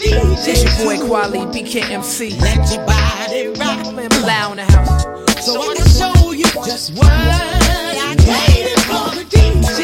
It's 0.00 0.62
your 0.62 0.72
boy 0.84 0.96
Kweli, 0.96 1.40
BKMC. 1.52 2.40
Let 2.40 2.70
your 2.72 2.84
body 2.86 3.48
rock. 3.58 3.94
Man, 3.94 4.08
Blau 4.08 4.50
in 4.52 4.56
the 4.58 4.64
house. 4.64 5.04
So 5.44 5.60
I 5.60 5.74
can 5.76 5.88
show 5.88 6.32
you 6.32 6.44
just 6.64 6.92
what 6.94 7.10
I 7.10 8.16
waited 8.26 8.80
for 8.84 9.10
the 9.14 9.24
DJ 9.28 9.78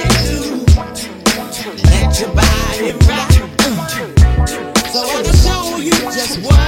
to 1.54 1.70
let 1.84 2.20
your 2.20 2.32
body 2.34 2.92
rock. 3.08 3.30
So 4.90 4.98
I 5.00 5.22
can 5.22 5.34
show 5.34 5.78
you 5.78 5.92
just 6.12 6.38
what 6.42 6.64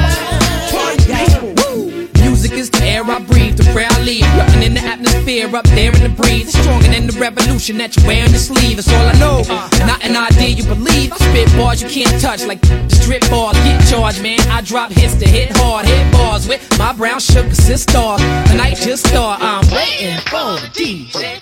Woo! 1.69 2.09
Music 2.21 2.53
is 2.53 2.71
the 2.71 2.83
air 2.85 3.05
I 3.05 3.19
breathe, 3.21 3.46
the 3.67 3.73
prayer 3.73 3.89
I 3.91 4.01
leave. 4.03 4.27
Nothing 4.37 4.63
in 4.63 4.75
the 4.75 4.81
atmosphere 4.81 5.55
up 5.55 5.67
there 5.67 5.95
in 5.95 6.03
the 6.03 6.09
breeze. 6.09 6.53
Stronger 6.53 6.89
than 6.89 7.07
the 7.07 7.19
revolution 7.19 7.79
that 7.79 7.97
you 7.97 8.07
wear 8.07 8.25
on 8.25 8.31
your 8.31 8.39
sleeve. 8.39 8.77
That's 8.77 8.93
all 8.93 9.07
I 9.07 9.13
know. 9.19 9.41
Uh-huh. 9.41 9.87
Not 9.87 10.05
an 10.05 10.17
idea 10.17 10.49
you 10.49 10.65
believe. 10.65 11.13
I 11.13 11.17
spit 11.17 11.49
bars 11.57 11.83
you 11.83 11.89
can't 11.89 12.21
touch 12.21 12.45
like 12.45 12.65
strip 12.91 13.23
bars. 13.31 13.57
Get 13.59 13.81
charged, 13.89 14.23
man. 14.23 14.41
I 14.51 14.61
drop 14.63 14.93
hits 14.93 15.17
to 15.17 15.29
hit 15.29 15.57
hard. 15.57 15.87
Hit 15.87 16.13
bars 16.13 16.49
with 16.49 16.63
my 16.79 16.93
brown 16.93 17.21
sugar 17.21 17.55
sister. 17.55 17.93
The 17.93 18.55
night 18.57 18.77
just 18.77 19.07
start. 19.07 19.41
I'm 19.43 19.65
waiting 19.71 20.19
for 20.31 20.61
the 20.61 20.71
DJ 20.73 21.37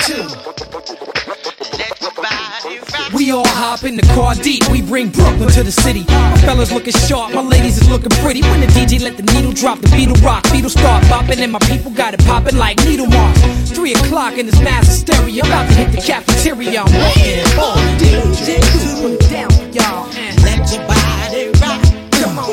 We 3.25 3.33
all 3.33 3.49
hop 3.57 3.85
in 3.85 3.97
the 3.97 4.07
car 4.13 4.35
deep. 4.35 4.69
We 4.69 4.83
bring 4.83 5.09
Brooklyn 5.09 5.49
to 5.57 5.63
the 5.63 5.73
city. 5.73 6.05
My 6.09 6.37
fellas 6.45 6.71
looking 6.71 6.93
sharp, 6.93 7.33
my 7.33 7.41
ladies 7.41 7.81
is 7.81 7.89
looking 7.89 8.11
pretty. 8.21 8.43
When 8.43 8.61
the 8.61 8.67
DJ 8.67 9.01
let 9.01 9.17
the 9.17 9.23
needle 9.33 9.51
drop, 9.51 9.81
the 9.81 9.89
beetle 9.97 10.17
rock, 10.17 10.45
beetle 10.53 10.69
start 10.69 11.03
bopping, 11.05 11.39
and 11.39 11.51
my 11.51 11.59
people 11.61 11.91
got 11.91 12.13
it 12.13 12.21
popping 12.27 12.59
like 12.59 12.77
needle 12.85 13.07
marks. 13.07 13.41
Three 13.71 13.95
o'clock 13.95 14.37
in 14.37 14.45
this 14.45 14.61
massive 14.61 14.93
stereo, 14.93 15.41
about 15.47 15.67
to 15.69 15.75
hit 15.75 15.93
the 15.93 16.03
cafeteria. 16.03 16.83
I'm 16.85 16.93
waiting 16.93 17.49
for 17.57 17.73
DJ 17.97 18.61
to 18.61 19.17
down, 19.33 19.73
y'all. 19.73 20.05
Let 20.45 20.61
your 20.69 20.85
body 20.85 21.49
rock. 21.65 21.81
Come 22.21 22.39
on. 22.45 22.53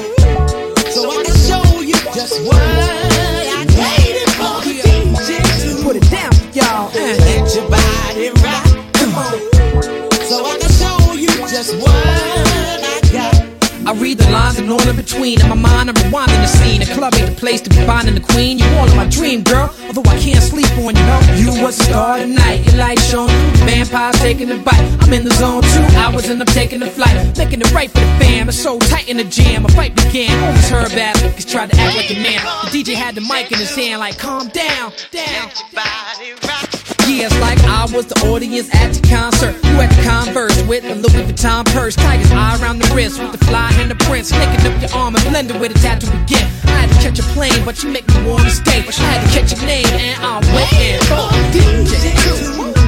So 0.88 1.12
I 1.12 1.24
can 1.28 1.36
show 1.36 1.82
you 1.82 2.00
just 2.16 2.48
what 2.48 2.81
all 14.72 14.88
in 14.88 14.96
between. 14.96 15.42
In 15.42 15.50
my 15.50 15.56
mind, 15.56 15.90
I'm 15.90 15.96
rewinding 15.96 16.42
the 16.42 16.48
scene. 16.48 16.82
A 16.82 16.86
club 16.86 17.14
ain't 17.16 17.30
the 17.30 17.36
place 17.36 17.62
to 17.62 17.70
be 17.70 17.76
finding 17.86 18.16
the 18.16 18.22
queen. 18.22 18.58
You 18.58 18.66
all 18.78 18.90
in 18.90 18.96
my 18.96 19.08
dream, 19.08 19.44
girl. 19.44 19.70
Although 19.88 20.10
I 20.10 20.18
can't 20.18 20.42
sleep 20.42 20.72
on 20.80 20.96
you. 20.96 21.06
You 21.44 21.64
was 21.64 21.78
the 21.78 21.84
star 21.86 22.18
tonight. 22.18 22.66
Your 22.66 22.78
light 22.78 23.00
shone 23.00 23.28
through. 23.28 23.68
Vampires 23.68 24.18
taking 24.20 24.50
a 24.52 24.58
bite. 24.58 24.86
I'm 25.02 25.14
in 25.14 25.24
the 25.24 25.34
zone 25.36 25.62
two 25.62 25.86
hours 25.98 26.30
and 26.30 26.40
I'm 26.40 26.48
taking 26.48 26.80
the 26.80 26.88
flight. 26.88 27.16
Making 27.38 27.62
it 27.62 27.72
right 27.74 27.92
for 27.92 28.00
the 28.00 28.12
fam. 28.20 28.50
It's 28.50 28.58
so 28.58 28.80
tight 28.80 29.10
in 29.10 29.18
the 29.18 29.26
jam. 29.26 29.66
A 29.66 29.70
fight 29.70 29.96
began. 29.96 30.32
Always 30.44 30.70
heard 30.70 30.90
bad 30.92 31.22
Lucas 31.22 31.46
tried 31.46 31.72
to 31.72 31.78
act 31.78 31.98
like 31.98 32.10
a 32.10 32.16
man. 32.16 32.42
The 32.66 32.84
DJ 32.84 32.96
had 32.96 33.16
the 33.16 33.22
mic 33.22 33.52
in 33.52 33.60
his 33.60 33.76
hand, 33.76 34.00
like 34.00 34.18
calm 34.18 34.48
down, 34.50 34.94
down. 35.12 35.52
Yeah, 35.74 36.81
it's 37.20 37.38
like 37.40 37.60
I 37.66 37.86
was 37.94 38.06
the 38.06 38.16
audience 38.28 38.74
at 38.74 38.94
the 38.94 39.02
concert. 39.08 39.56
You 39.66 39.76
had 39.76 39.92
the 39.92 40.04
converse 40.04 40.62
with 40.64 40.84
a 40.86 40.96
Louis 40.96 41.26
Vuitton 41.28 41.66
purse. 41.74 41.96
Tiger's 41.96 42.32
eye 42.32 42.58
around 42.62 42.80
the 42.80 42.94
wrist 42.96 43.20
with 43.20 43.32
the 43.32 43.46
fly 43.46 43.72
and 43.76 43.92
the 43.92 43.96
prince. 44.06 44.32
Licking 44.32 44.66
up 44.66 44.82
your 44.82 44.92
arm 44.96 45.16
and 45.16 45.24
blended 45.26 45.60
with 45.60 45.76
a 45.76 45.80
tattoo 45.80 46.08
again. 46.24 46.48
I 46.66 46.86
had 46.86 46.90
to 46.90 46.96
catch 46.96 47.20
a 47.20 47.24
plane, 47.34 47.66
but 47.66 47.84
you 47.84 47.90
make 47.90 48.08
me 48.08 48.30
want 48.30 48.44
to 48.44 48.52
stay. 48.52 48.80
I 48.88 48.92
had 48.92 49.22
to 49.28 49.40
catch 49.40 49.52
your 49.52 49.66
name 49.68 49.88
and 49.88 50.24
I'm 50.24 50.44
waiting 50.56 51.00
for 51.10 51.28
the 51.52 51.60
DJ. 51.90 52.81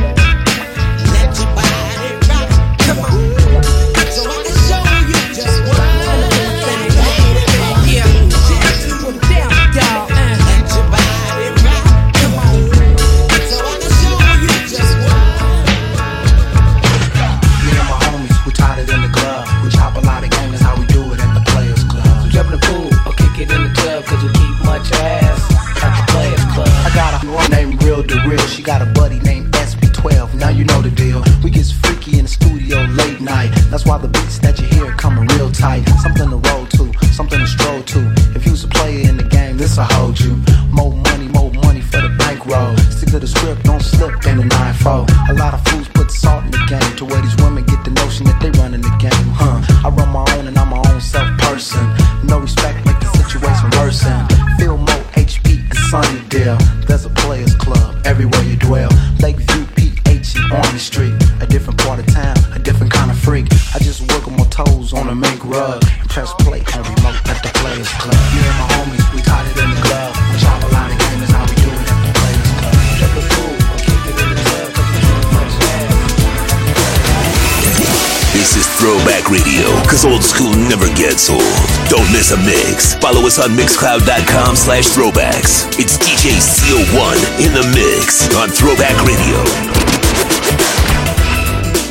Us 83.34 83.40
on 83.40 83.56
mixcloud.com 83.56 84.56
slash 84.56 84.86
throwbacks. 84.90 85.68
It's 85.80 85.98
DJ 85.98 86.38
CO1 86.38 87.16
in 87.46 87.54
the 87.54 87.64
mix 87.74 88.34
on 88.36 88.50
Throwback 88.50 88.96
Radio. 89.06 89.38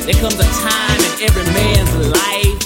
There 0.05 0.15
comes 0.21 0.39
a 0.39 0.47
time 0.63 1.01
in 1.01 1.13
every 1.23 1.45
man's 1.53 1.95
life. 2.11 2.59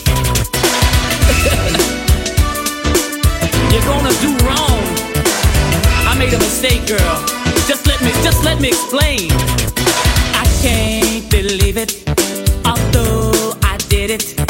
You're 3.72 3.84
gonna 3.84 4.12
do 4.20 4.36
wrong. 4.44 4.82
I 6.06 6.14
made 6.18 6.32
a 6.34 6.38
mistake, 6.38 6.86
girl. 6.86 7.24
Just 7.66 7.86
let 7.86 8.00
me, 8.02 8.10
just 8.22 8.44
let 8.44 8.60
me 8.60 8.68
explain. 8.68 9.30
I 10.34 10.44
can't 10.60 11.30
believe 11.30 11.76
it, 11.76 12.02
although 12.64 13.54
I 13.62 13.76
did 13.88 14.10
it. 14.10 14.45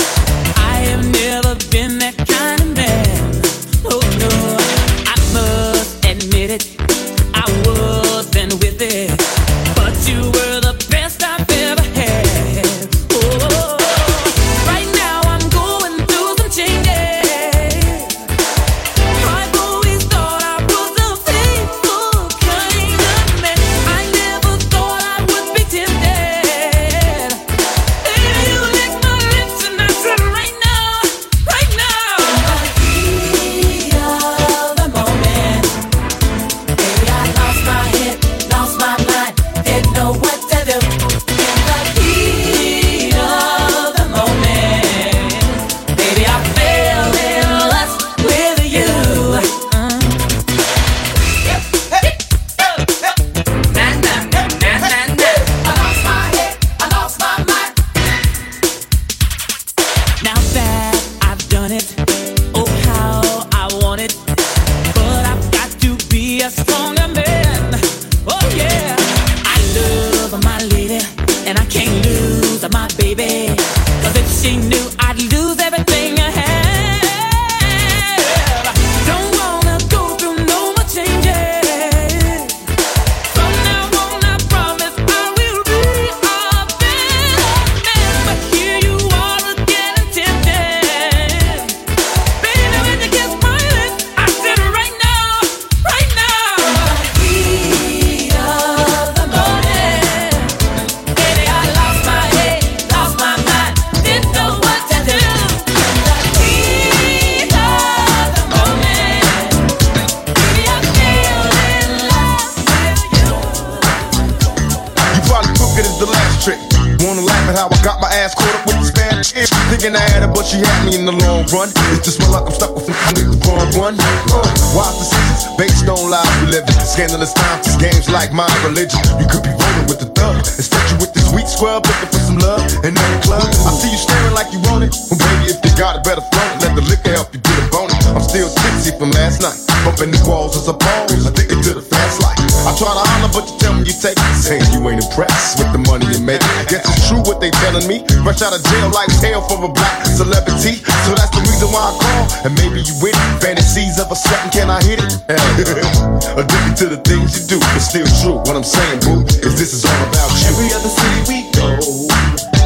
Scandalous 126.97 127.37
times, 127.37 127.61
these 127.69 127.77
games 127.77 128.09
like 128.09 128.33
my 128.33 128.49
religion. 128.65 128.97
You 129.21 129.29
could 129.29 129.45
be 129.45 129.53
rolling 129.53 129.85
with 129.85 130.01
the 130.01 130.09
thug. 130.17 130.41
Instead, 130.41 130.81
you 130.89 130.97
with 130.97 131.13
this 131.13 131.29
sweet 131.29 131.45
scrub 131.45 131.85
looking 131.85 132.09
for 132.09 132.23
some 132.25 132.41
love 132.41 132.65
in 132.89 132.97
every 132.97 133.21
club. 133.21 133.45
I 133.45 133.71
see 133.77 133.93
you 133.93 134.01
staring 134.01 134.33
like 134.33 134.49
you 134.49 134.65
want 134.65 134.89
it. 134.89 134.97
Well, 135.13 135.21
baby, 135.21 135.53
if 135.53 135.61
you 135.61 135.77
got 135.77 136.01
it, 136.01 136.09
better 136.09 136.25
float 136.33 136.57
it. 136.57 136.65
Let 136.65 136.73
the 136.73 136.81
liquor 136.89 137.13
help 137.13 137.37
you 137.37 137.45
get 137.45 137.53
a 137.61 137.69
bonus. 137.69 138.01
I'm 138.09 138.25
still 138.25 138.49
tipsy 138.49 138.97
from 138.97 139.13
last 139.13 139.45
night. 139.45 139.61
Bumping 139.85 140.09
the 140.09 140.25
walls 140.25 140.57
as 140.57 140.73
a 140.73 140.77
pose. 140.77 141.21
Addicted 141.29 141.61
to 141.69 141.77
the 141.77 141.85
fast 141.85 142.25
life. 142.25 142.41
I 142.65 142.73
try 142.81 142.89
to 142.89 143.05
holler, 143.05 143.29
but 143.29 143.45
you 143.45 143.55
tell 143.61 143.77
me 143.77 143.85
you 143.85 143.93
take 143.93 144.17
it. 144.17 144.33
Saying 144.41 144.65
you 144.73 144.81
ain't 144.89 145.05
impressed 145.05 145.61
with 145.61 145.69
the 145.77 145.85
money 145.85 146.09
you 146.09 146.25
make. 146.25 146.41
Guess 146.73 146.81
it's 146.81 147.13
true 147.13 147.21
telling 147.67 147.87
me. 147.91 148.07
Fresh 148.23 148.43
out 148.43 148.55
of 148.55 148.63
jail 148.63 148.89
like 148.95 149.11
hell 149.19 149.43
for 149.43 149.59
a 149.65 149.69
black 149.69 150.07
celebrity. 150.07 150.79
So 151.03 151.15
that's 151.19 151.35
the 151.35 151.43
reason 151.43 151.69
why 151.75 151.91
I 151.91 151.93
call. 151.99 152.25
And 152.47 152.53
maybe 152.55 152.87
you 152.87 152.95
with 153.03 153.19
it. 153.19 153.43
Fantasies 153.43 153.99
of 153.99 154.11
a 154.11 154.17
second, 154.17 154.53
can 154.55 154.71
I 154.71 154.79
hit 154.87 155.03
it? 155.03 155.11
Addicted 156.39 156.77
to 156.83 156.87
the 156.95 157.01
things 157.03 157.35
you 157.35 157.43
do, 157.51 157.59
It's 157.75 157.91
still 157.91 158.07
true. 158.23 158.39
What 158.47 158.55
I'm 158.55 158.67
saying, 158.67 159.03
boo, 159.03 159.27
is 159.43 159.59
this 159.59 159.75
is 159.75 159.83
all 159.85 160.03
about 160.07 160.31
you. 160.39 160.55
Every 160.55 160.71
other 160.79 160.93
city 160.95 161.21
we 161.27 161.39
go, 161.59 161.69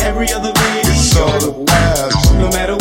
every 0.05 0.29
other 0.37 0.53
radio. 0.53 0.93
It's 0.93 1.17
all 1.17 1.41
about 1.65 2.13
you. 2.13 2.39
No 2.45 2.49
matter 2.53 2.80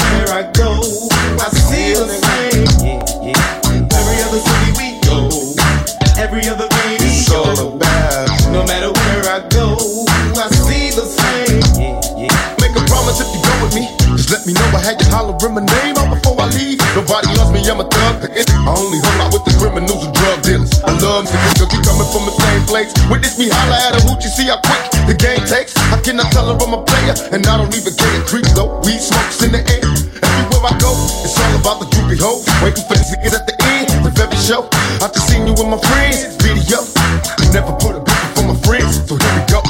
You 15.39 15.47
hollering 15.47 15.63
my 15.63 15.71
name 15.79 15.95
out 15.95 16.11
before 16.11 16.35
I 16.35 16.51
leave. 16.51 16.83
Nobody 16.99 17.31
loves 17.39 17.55
me, 17.55 17.63
I'm 17.63 17.79
a 17.79 17.87
thug. 17.87 18.27
I 18.27 18.43
only 18.75 18.99
hung 18.99 19.19
out 19.23 19.31
with 19.31 19.47
the 19.47 19.55
criminals 19.55 20.03
and 20.03 20.11
drug 20.11 20.43
dealers. 20.43 20.83
I 20.83 20.91
love 20.99 21.31
niggas 21.31 21.55
cause 21.55 21.71
we 21.71 21.79
coming 21.79 22.09
from 22.11 22.27
the 22.27 22.35
same 22.35 22.63
place. 22.67 22.91
Witness 23.07 23.39
me 23.39 23.47
holler 23.47 23.79
at 23.79 23.95
a 23.95 24.01
hoochie, 24.03 24.27
see 24.27 24.51
how 24.51 24.59
quick 24.59 24.83
the 25.07 25.15
game 25.15 25.39
takes. 25.47 25.71
I 25.95 25.95
tell 26.03 26.51
her 26.51 26.59
I'm 26.59 26.75
a 26.75 26.83
player? 26.83 27.15
And 27.31 27.47
I 27.47 27.55
don't 27.55 27.71
even 27.71 27.95
care. 27.95 28.19
Creep 28.27 28.51
though, 28.51 28.83
weed 28.83 28.99
smokes 28.99 29.39
in 29.39 29.55
the 29.55 29.63
air. 29.63 29.87
Everywhere 29.87 30.59
I 30.67 30.75
go, 30.75 30.91
it's 31.23 31.39
all 31.39 31.55
about 31.55 31.79
the 31.79 31.87
groupie 31.87 32.19
hoes. 32.19 32.43
Waiting 32.59 32.83
for 32.83 32.99
the 32.99 33.05
niggas 33.07 33.31
at 33.39 33.47
the 33.47 33.55
end 33.63 33.95
of 34.03 34.11
every 34.19 34.39
show. 34.43 34.67
I 34.99 35.07
just 35.07 35.23
seen 35.31 35.47
you 35.47 35.55
with 35.55 35.71
my 35.71 35.79
friends, 35.79 36.35
video. 36.43 36.83
I 36.83 37.47
Never 37.55 37.71
put 37.79 37.95
a 37.95 38.03
bitch 38.03 38.27
for 38.35 38.43
my 38.43 38.57
friends, 38.67 39.07
so 39.07 39.15
here 39.15 39.33
we 39.39 39.43
go. 39.47 39.63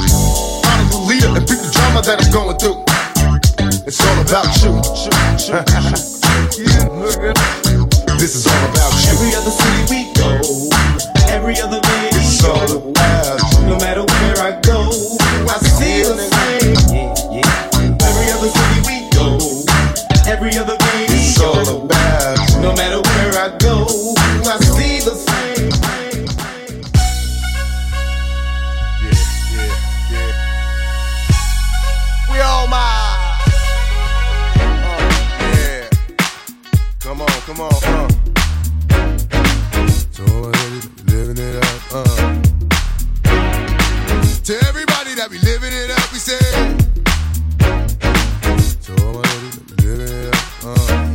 Honor 0.66 0.88
the 0.90 1.00
leader 1.06 1.30
and 1.30 1.46
beat 1.46 1.62
the 1.62 1.70
drama 1.70 2.02
that 2.02 2.18
I'm 2.18 2.30
going 2.34 2.58
through. 2.58 2.82
It's 3.86 4.02
all 4.02 4.18
about 4.18 4.50
you. 4.66 5.09
诶 5.50 5.56
呀 5.74 6.09
To 44.44 44.56
everybody 44.66 45.14
that 45.14 45.28
be 45.30 45.38
living 45.44 45.70
it 45.70 45.92
up, 45.92 46.10
we 46.10 46.18
say. 46.18 46.40
To 47.60 48.90
all 49.04 49.14
my 49.14 49.22
ladies 49.22 49.54
that 49.54 49.66
be 49.68 49.76
living 49.84 50.10
it 50.10 50.32
up, 50.32 50.64
uh. 50.64 51.12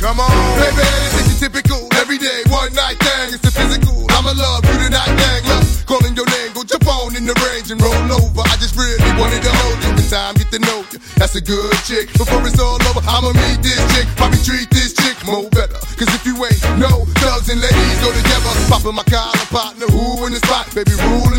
Come 0.00 0.18
on, 0.18 0.32
baby, 0.58 0.82
this 1.14 1.30
is 1.30 1.38
typical 1.38 1.86
everyday 2.00 2.42
one 2.48 2.72
night 2.74 2.98
thing. 2.98 3.36
It's 3.36 3.44
the 3.44 3.52
physical. 3.52 4.08
I'ma 4.16 4.32
love 4.34 4.64
you 4.66 4.88
tonight, 4.88 5.14
dang. 5.14 5.44
Love 5.52 5.84
calling 5.86 6.16
your 6.16 6.26
name, 6.32 6.56
go 6.56 6.64
jump 6.64 6.88
on 6.88 7.14
in 7.14 7.28
the 7.28 7.36
range 7.46 7.70
and 7.70 7.78
roll 7.78 8.18
over. 8.18 8.42
I 8.42 8.56
just 8.56 8.74
really 8.74 8.98
wanted 9.20 9.44
to 9.44 9.52
hold 9.62 9.78
you. 9.84 9.92
In 9.92 10.08
time, 10.08 10.34
get 10.40 10.50
to 10.50 10.58
know 10.58 10.82
you. 10.90 10.98
That's 11.20 11.36
a 11.36 11.44
good 11.44 11.76
chick. 11.84 12.10
Before 12.18 12.42
it's 12.48 12.58
all 12.58 12.80
over, 12.88 13.04
I'ma 13.06 13.30
meet 13.36 13.62
this 13.62 13.78
chick. 13.94 14.08
Probably 14.16 14.42
treat 14.42 14.66
this 14.74 14.96
chick 14.96 15.14
more 15.28 15.46
better. 15.54 15.78
Cause 16.00 16.10
if 16.10 16.24
you 16.26 16.34
ain't 16.40 16.58
no 16.80 17.04
thugs 17.22 17.46
and 17.52 17.60
ladies 17.60 17.98
go 18.00 18.10
together. 18.10 18.50
Popping 18.66 18.96
my 18.96 19.04
collar 19.06 19.46
partner, 19.52 19.86
who 19.92 20.24
in 20.26 20.32
the 20.32 20.40
spot? 20.42 20.66
Baby, 20.74 20.96
rule 20.98 21.30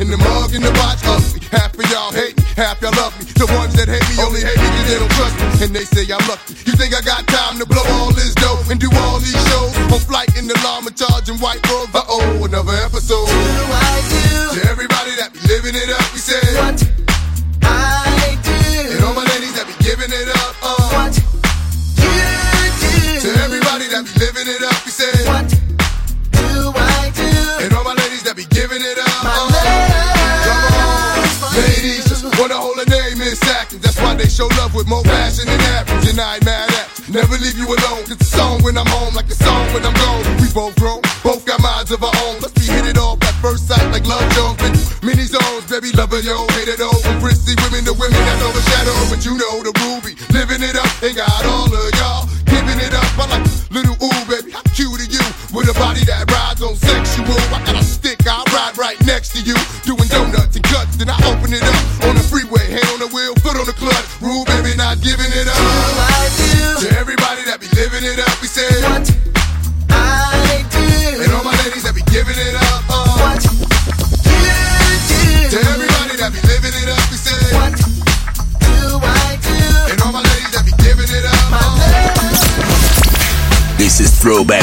in 0.00 0.08
the 0.10 0.16
spot. 0.16 0.16
In 0.16 0.16
the 0.16 0.18
mug, 0.18 0.54
in 0.54 0.62
the 0.62 0.72
watch. 0.80 1.00
Ugly. 1.04 1.40
Half 1.50 1.78
of 1.78 1.86
y'all 1.90 2.12
hate 2.12 2.36
me, 2.36 2.44
half 2.56 2.80
y'all 2.82 2.92
love 2.96 3.14
me. 3.18 3.24
The 3.32 3.46
ones 3.56 3.74
that 3.74 3.88
hate 3.88 4.04
me 4.10 4.16
only 4.22 4.40
hate 4.40 4.58
me 4.58 4.68
cause 4.68 4.88
they 4.88 4.98
don't 4.98 5.14
trust 5.16 5.34
me. 5.38 5.46
And 5.64 5.70
they 5.74 5.84
say 5.84 6.04
I'm 6.12 6.22
lucky. 6.28 6.54
You 6.66 6.74
think 6.76 6.94
I 6.94 7.00
got 7.00 7.26
time 7.26 7.58
to 7.58 7.66
blow 7.66 7.84
all 8.00 8.12
this 8.12 8.34
dough 8.34 8.60
and 8.70 8.80
do 8.80 8.90
all 9.06 9.18
these 9.18 9.36
shows? 9.48 9.72
On 9.92 10.00
flight 10.00 10.36
in 10.36 10.46
the 10.46 10.56
llama 10.64 10.90
charging 10.92 11.38
white 11.38 11.62
robes. 11.68 11.94
Uh 11.94 12.04
oh, 12.08 12.44
another 12.44 12.74
episode. 12.84 13.28
Show 34.36 34.52
love 34.60 34.74
with 34.76 34.84
more 34.86 35.02
passion 35.02 35.48
than 35.48 35.60
average. 35.72 36.12
And 36.12 36.20
I 36.20 36.36
ain't 36.36 36.44
mad 36.44 36.68
at. 36.68 36.92
Never 37.08 37.40
leave 37.40 37.56
you 37.56 37.64
alone. 37.64 38.04
Cause 38.04 38.20
the 38.20 38.28
song 38.28 38.60
when 38.60 38.76
I'm 38.76 38.86
home, 38.92 39.16
like 39.16 39.32
the 39.32 39.38
song 39.40 39.64
when 39.72 39.80
I'm 39.80 39.96
gone. 39.96 40.28
We 40.44 40.52
both 40.52 40.76
grown, 40.76 41.00
both 41.24 41.48
got 41.48 41.56
minds 41.64 41.88
of 41.90 42.04
our 42.04 42.12
own. 42.28 42.44
Let's 42.44 42.52
be 42.52 42.68
hit 42.68 42.84
it 42.84 43.00
off 43.00 43.16
at 43.24 43.32
first 43.40 43.64
sight 43.64 43.88
like 43.88 44.04
love 44.04 44.28
Jones. 44.36 44.60
Many 45.00 45.24
zones, 45.24 45.64
baby, 45.72 45.88
lover, 45.96 46.20
yo, 46.20 46.44
hate 46.52 46.68
it 46.68 46.84
all. 46.84 47.00
From 47.00 47.16
prissy 47.24 47.56
women 47.64 47.88
to 47.88 47.96
women 47.96 48.20
that 48.28 48.40
overshadow. 48.44 48.96
But 49.08 49.24
you 49.24 49.40
know 49.40 49.64
the 49.64 49.72
ruby, 49.88 50.12
living 50.36 50.60
it 50.60 50.76
up, 50.76 50.90
ain't 51.00 51.16
got 51.16 51.32
all 51.48 51.72
of 51.72 51.88
y'all. 51.96 52.28
Giving 52.44 52.76
it 52.76 52.92
up, 52.92 53.08
I 53.16 53.40
like 53.40 53.46
little 53.72 53.96
ooh, 54.04 54.20
baby, 54.28 54.52
how 54.52 54.60
cute 54.76 55.00
are 55.00 55.08
you? 55.08 55.24
With 55.56 55.72
a 55.72 55.76
body 55.80 56.04
that 56.04 56.28
rides 56.28 56.60
on 56.60 56.76
sexual. 56.76 57.55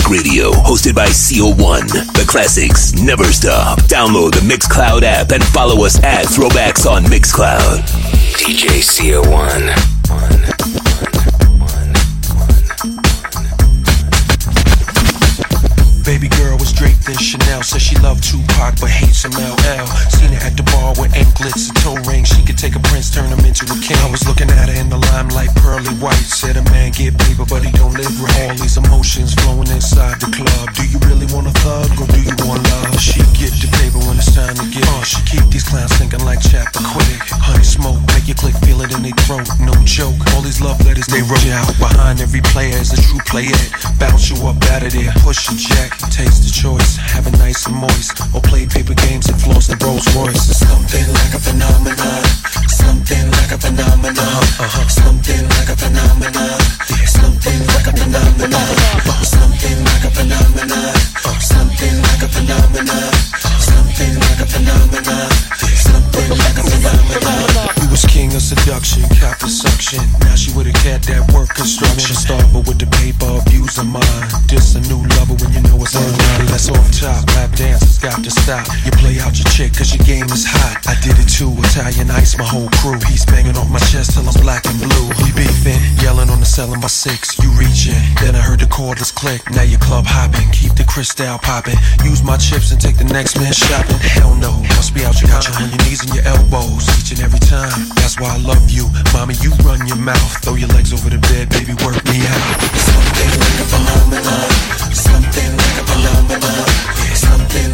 Is 0.04 0.10
Radio, 0.10 0.52
hosted 0.52 0.96
by 0.96 1.08
CO1. 1.08 1.88
The 2.14 2.26
classics 2.28 2.94
never 2.94 3.26
stop. 3.26 3.80
Download 3.84 4.32
the 4.32 4.42
Mixcloud 4.42 5.04
app 5.04 5.32
and 5.32 5.44
follow 5.44 5.86
us 5.86 6.02
at 6.04 6.26
Throwbacks 6.26 6.90
on 6.90 7.04
Mixcloud. 7.04 7.80
DJ 8.38 8.82
CO1. 8.82 9.74
Baby 16.06 16.28
girl 16.30 16.58
was 16.58 16.72
draped 16.74 17.08
in 17.10 17.18
Chanel, 17.18 17.64
said 17.64 17.82
she 17.82 17.96
loved 17.98 18.24
Tupac 18.24 18.80
but 18.80 18.90
hates 18.90 19.20
some 19.20 19.32
LL. 19.32 20.13
Bar 20.94 21.02
with 21.02 21.16
anklets 21.16 21.70
and 21.70 21.78
toe 21.78 21.98
rings. 22.10 22.30
She 22.30 22.44
could 22.46 22.58
take 22.58 22.76
a 22.76 22.80
prince, 22.80 23.10
turn 23.10 23.30
him 23.30 23.40
into 23.46 23.66
a 23.66 23.78
king. 23.82 23.98
I 23.98 24.10
was 24.10 24.26
looking 24.28 24.50
at 24.50 24.70
her 24.70 24.78
in 24.80 24.90
the 24.90 24.98
limelight, 25.14 25.54
pearly 25.56 25.94
white. 25.98 26.26
Said 26.26 26.58
a 26.58 26.64
man 26.70 26.92
get 26.92 27.18
paper, 27.18 27.46
but 27.46 27.64
he 27.64 27.72
don't 27.72 27.94
live 27.94 28.14
right. 28.22 28.50
All 28.50 28.56
these 28.56 28.78
emotions 28.78 29.34
flowing 29.36 29.70
inside 29.70 30.20
the 30.20 30.30
club. 30.30 30.74
Do 30.76 30.84
you 30.88 31.00
really 31.10 31.28
want 31.34 31.48
a 31.48 31.54
thug 31.62 31.90
or 32.00 32.08
do 32.08 32.20
you 32.22 32.36
want 32.46 32.64
love? 32.64 33.00
She 33.00 33.22
get 33.38 33.54
the 33.62 33.70
paper 33.80 34.00
when 34.06 34.18
it's 34.18 34.34
time 34.34 34.56
to 34.56 34.66
get 34.70 34.88
on. 34.94 35.04
She 35.04 35.22
keep 35.26 35.46
these 35.50 35.64
clowns 35.64 35.94
thinking 35.98 36.24
like 36.26 36.42
chapter 36.42 36.80
quick. 36.94 37.22
Honey 37.42 37.64
smoke, 37.64 38.02
make 38.24 38.40
your 38.40 38.40
click, 38.40 38.56
feel 38.64 38.80
it 38.82 38.96
in 38.96 39.04
their 39.04 39.18
throat. 39.28 39.48
No 39.60 39.74
joke. 39.84 40.16
All 40.34 40.42
these 40.42 40.62
love 40.62 40.80
letters 40.86 41.08
they 41.08 41.22
wrote 41.22 41.44
you 41.44 41.52
out 41.52 41.68
behind 41.78 42.22
every 42.22 42.40
player 42.40 42.76
is 42.80 42.94
a 42.94 43.02
true 43.02 43.20
player. 43.28 43.60
Bounce 44.00 44.30
you 44.30 44.38
up 44.48 44.56
out 44.72 44.84
of 44.84 44.94
there, 44.94 45.12
push 45.20 45.50
and 45.50 45.60
jack. 45.60 45.98
Taste 46.08 46.44
the 46.48 46.52
choice, 46.52 46.96
have 46.96 47.28
it 47.28 47.36
nice 47.38 47.68
and 47.68 47.76
moist, 47.76 48.16
or 48.34 48.40
play 48.42 48.66
paper 48.66 48.94
games 48.94 49.28
and 49.28 49.40
floss 49.42 49.68
the 49.68 49.76
Rolls 49.84 50.08
Royce. 50.16 50.40
Something 50.56 51.08
like 51.20 51.34
a 51.36 51.42
phenomenon, 51.42 52.24
something 52.72 53.28
like 53.44 53.52
a 53.52 53.60
phenomenon, 53.60 54.16
uh-huh. 54.16 54.88
something 54.88 55.44
like 55.60 55.70
a 55.70 55.76
phenomenon, 55.76 56.60
something 57.04 57.60
like 57.76 57.88
a 57.92 57.94
phenomenon, 57.94 58.43
You 78.44 78.92
play 79.00 79.24
out 79.24 79.40
your 79.40 79.48
chick 79.56 79.72
cause 79.72 79.96
your 79.96 80.04
game 80.04 80.28
is 80.28 80.44
hot. 80.44 80.84
I 80.84 81.00
did 81.00 81.16
it 81.16 81.32
too, 81.32 81.56
Italian 81.64 82.12
ice, 82.12 82.36
my 82.36 82.44
whole 82.44 82.68
crew. 82.84 83.00
He's 83.08 83.24
banging 83.24 83.56
off 83.56 83.72
my 83.72 83.80
chest 83.88 84.20
till 84.20 84.28
I'm 84.28 84.36
black 84.44 84.68
and 84.68 84.76
blue. 84.84 85.08
We 85.24 85.32
beefing, 85.32 85.80
yelling 86.04 86.28
on 86.28 86.44
the 86.44 86.46
cell 86.46 86.68
by 86.76 86.92
six. 86.92 87.40
You 87.40 87.48
reaching, 87.56 87.96
then 88.20 88.36
I 88.36 88.44
heard 88.44 88.60
the 88.60 88.68
cordless 88.68 89.16
click. 89.16 89.40
Now 89.56 89.64
you 89.64 89.80
club 89.80 90.04
hopping, 90.04 90.52
keep 90.52 90.76
the 90.76 90.84
crystal 90.84 91.40
popping. 91.40 91.80
Use 92.04 92.20
my 92.20 92.36
chips 92.36 92.76
and 92.76 92.84
take 92.84 93.00
the 93.00 93.08
next 93.08 93.40
man 93.40 93.56
shopping. 93.56 93.96
Hell 94.04 94.36
no, 94.36 94.52
must 94.76 94.92
be 94.92 95.08
out 95.08 95.16
your 95.24 95.32
got 95.32 95.48
you 95.48 95.56
on 95.64 95.72
your 95.72 95.80
knees 95.88 96.04
and 96.04 96.12
your 96.12 96.28
elbows 96.28 96.84
each 97.00 97.16
and 97.16 97.24
every 97.24 97.40
time. 97.40 97.88
That's 97.96 98.20
why 98.20 98.36
I 98.36 98.44
love 98.44 98.68
you, 98.68 98.92
mommy. 99.16 99.40
You 99.40 99.56
run 99.64 99.88
your 99.88 100.04
mouth, 100.04 100.44
throw 100.44 100.60
your 100.60 100.68
legs 100.76 100.92
over 100.92 101.08
the 101.08 101.24
bed, 101.32 101.48
baby. 101.48 101.80
Work 101.80 101.96
me 102.12 102.20
out. 102.28 102.44
Something 102.76 103.32
like 103.40 103.60
a 103.64 103.68
phenomenon. 103.72 104.52
Something 104.92 105.52
like 105.56 105.78
a 105.80 105.86
phenomenon. 105.88 106.93
Something 107.24 107.74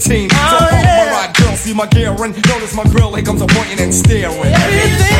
15. 0.00 0.30
So 0.30 0.36
Oh, 0.36 0.68
yeah. 0.72 1.04
my 1.04 1.26
ride, 1.26 1.36
girl, 1.36 1.54
see 1.56 1.74
my 1.74 1.86
gear 1.86 2.10
and 2.10 2.34
notice 2.48 2.74
my 2.74 2.84
grill. 2.84 3.14
Here 3.14 3.22
comes 3.24 3.42
a 3.42 3.46
pointing 3.46 3.80
and 3.80 3.92
staring. 3.92 4.38
Everything. 4.38 5.10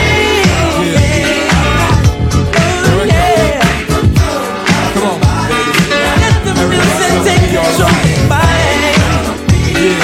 Come 4.94 5.04
on, 5.04 5.20
baby. 5.48 5.72
Let 6.20 6.44
the 6.44 6.52
music 6.68 7.12
take 7.28 7.44
control. 7.50 7.94
Bang. 8.28 10.00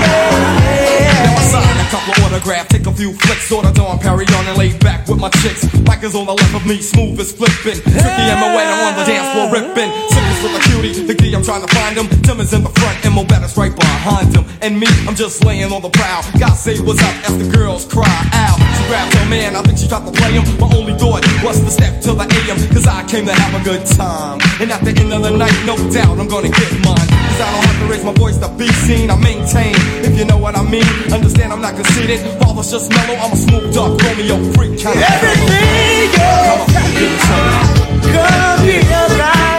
Now 0.00 1.34
I 1.36 1.42
sign 1.50 1.76
a 1.76 1.90
couple 1.90 2.12
of 2.14 2.32
autograph, 2.32 2.68
take 2.68 2.86
a 2.86 2.92
few 2.92 3.12
flicks, 3.12 3.50
of 3.52 3.74
Dom 3.74 3.98
Perignon 3.98 4.48
and 4.48 4.56
lay 4.58 4.76
back 4.78 5.06
with 5.08 5.18
my 5.18 5.28
chicks. 5.28 5.79
Is 6.02 6.14
on 6.14 6.24
the 6.24 6.32
left 6.32 6.54
of 6.54 6.66
me, 6.66 6.80
smooth 6.80 7.20
as 7.20 7.30
flipping. 7.30 7.82
Tricky 7.82 7.98
and 7.98 8.40
I'm 8.40 8.94
on 8.94 8.96
the 8.96 9.04
dance 9.04 9.28
floor 9.34 9.52
ripping. 9.52 10.19
With 10.40 10.56
a 10.56 10.62
cutie, 10.72 11.04
the 11.04 11.12
key, 11.12 11.36
I'm 11.36 11.44
trying 11.44 11.60
to 11.60 11.68
find 11.68 12.00
him. 12.00 12.08
Tim 12.24 12.40
is 12.40 12.56
in 12.56 12.64
the 12.64 12.72
front, 12.80 12.96
and 13.04 13.12
Bettis 13.28 13.60
right 13.60 13.76
behind 13.76 14.32
him. 14.32 14.48
And 14.64 14.80
me, 14.80 14.88
I'm 15.04 15.14
just 15.14 15.44
laying 15.44 15.68
on 15.68 15.82
the 15.82 15.92
prowl. 15.92 16.24
God 16.40 16.56
say 16.56 16.80
what's 16.80 16.96
up 17.04 17.12
as 17.28 17.36
the 17.36 17.44
girls 17.52 17.84
cry 17.84 18.08
out. 18.32 18.56
She 18.56 18.88
grabbed 18.88 19.12
her 19.20 19.28
man, 19.28 19.52
I 19.54 19.60
think 19.60 19.76
she 19.76 19.84
tried 19.84 20.08
to 20.08 20.12
play 20.16 20.32
him. 20.32 20.48
My 20.56 20.72
only 20.72 20.96
thought 20.96 21.20
was 21.44 21.60
to 21.60 21.68
step 21.68 22.00
to 22.08 22.16
the 22.16 22.24
AM, 22.24 22.56
cause 22.72 22.88
I 22.88 23.04
came 23.04 23.28
to 23.28 23.36
have 23.36 23.52
a 23.52 23.62
good 23.68 23.84
time. 23.84 24.40
And 24.64 24.72
at 24.72 24.80
the 24.80 24.96
end 24.96 25.12
of 25.12 25.20
the 25.20 25.36
night, 25.36 25.52
no 25.68 25.76
doubt 25.92 26.16
I'm 26.16 26.28
gonna 26.28 26.48
get 26.48 26.72
mine. 26.88 27.04
Cause 27.04 27.40
I 27.44 27.48
don't 27.52 27.64
have 27.68 27.78
to 27.84 27.86
raise 27.92 28.04
my 28.08 28.16
voice 28.16 28.40
to 28.40 28.48
be 28.56 28.68
seen, 28.88 29.12
I 29.12 29.20
maintain. 29.20 29.76
If 30.08 30.16
you 30.16 30.24
know 30.24 30.40
what 30.40 30.56
I 30.56 30.64
mean, 30.64 30.88
understand 31.12 31.52
I'm 31.52 31.60
not 31.60 31.76
conceited. 31.76 32.16
Father's 32.40 32.72
just 32.72 32.88
mellow, 32.88 33.20
I'm 33.20 33.28
a 33.28 33.36
smooth 33.36 33.76
dark 33.76 34.00
Romeo 34.00 34.40
freak. 34.56 34.80
Everything, 34.88 36.08
Come 36.16 36.64
on, 36.64 36.68
give 36.96 37.12
me. 37.12 38.08
Gonna 38.08 38.56
be 38.64 38.80
alright. 38.88 39.49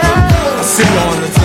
I 0.74 1.41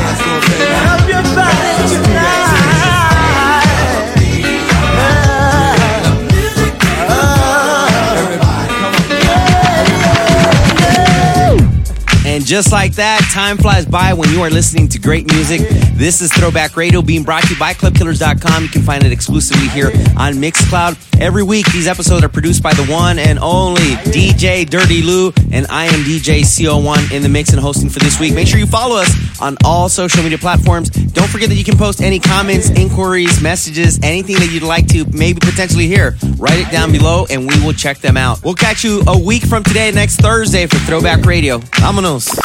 just 12.47 12.71
like 12.71 12.93
that, 12.93 13.19
time 13.33 13.57
flies 13.57 13.85
by 13.85 14.13
when 14.13 14.29
you 14.29 14.41
are 14.41 14.49
listening 14.49 14.87
to 14.87 14.97
great 14.97 15.29
music. 15.33 15.59
This 15.95 16.21
is 16.21 16.31
Throwback 16.31 16.77
Radio 16.77 17.01
being 17.01 17.23
brought 17.23 17.43
to 17.43 17.53
you 17.53 17.59
by 17.59 17.73
ClubKillers.com. 17.73 18.63
You 18.63 18.69
can 18.69 18.83
find 18.83 19.03
it 19.03 19.11
exclusively 19.11 19.67
here 19.67 19.87
on 20.15 20.35
Mixcloud. 20.35 20.97
Every 21.19 21.43
week, 21.43 21.69
these 21.73 21.87
episodes 21.87 22.23
are 22.23 22.29
produced 22.29 22.63
by 22.63 22.73
the 22.73 22.85
one 22.85 23.19
and 23.19 23.37
only 23.39 23.95
DJ 24.11 24.69
Dirty 24.69 25.01
Lou, 25.01 25.33
and 25.51 25.67
I 25.67 25.85
am 25.85 26.05
DJ 26.05 26.41
CO1 26.41 27.11
in 27.11 27.21
the 27.21 27.27
mix 27.27 27.51
and 27.51 27.59
hosting 27.59 27.89
for 27.89 27.99
this 27.99 28.17
week. 28.19 28.33
Make 28.33 28.47
sure 28.47 28.59
you 28.59 28.67
follow 28.67 28.95
us 28.95 29.41
on 29.41 29.57
all 29.65 29.89
social 29.89 30.23
media 30.23 30.37
platforms. 30.37 30.89
Don't 30.89 31.29
forget 31.29 31.49
that 31.49 31.55
you 31.55 31.65
can 31.65 31.77
post 31.77 32.01
any 32.01 32.19
comments, 32.19 32.69
inquiries, 32.69 33.41
messages, 33.41 33.99
anything 34.03 34.35
that 34.35 34.51
you'd 34.51 34.63
like 34.63 34.87
to 34.89 35.05
maybe 35.11 35.39
potentially 35.39 35.87
hear. 35.87 36.15
Write 36.37 36.59
it 36.59 36.71
down 36.71 36.91
below 36.91 37.25
and 37.29 37.47
we 37.47 37.65
will 37.65 37.73
check 37.73 37.97
them 37.97 38.15
out. 38.15 38.43
We'll 38.43 38.53
catch 38.53 38.83
you 38.83 39.01
a 39.07 39.17
week 39.17 39.43
from 39.43 39.63
today, 39.63 39.91
next 39.91 40.17
Thursday, 40.17 40.67
for 40.67 40.77
Throwback 40.77 41.25
Radio. 41.25 41.57
Vámonos. 41.57 42.36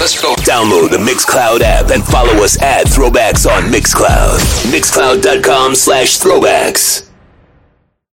Let's 0.00 0.20
go. 0.20 0.34
Download 0.36 0.90
the 0.90 0.98
Mixcloud 0.98 1.60
app 1.60 1.90
and 1.90 2.04
follow 2.04 2.42
us 2.42 2.60
at 2.60 2.86
Throwbacks 2.86 3.46
on 3.48 3.70
Mixcloud. 3.70 4.38
Mixcloud.com 4.72 5.74
slash 5.74 6.18
throwbacks. 6.18 7.08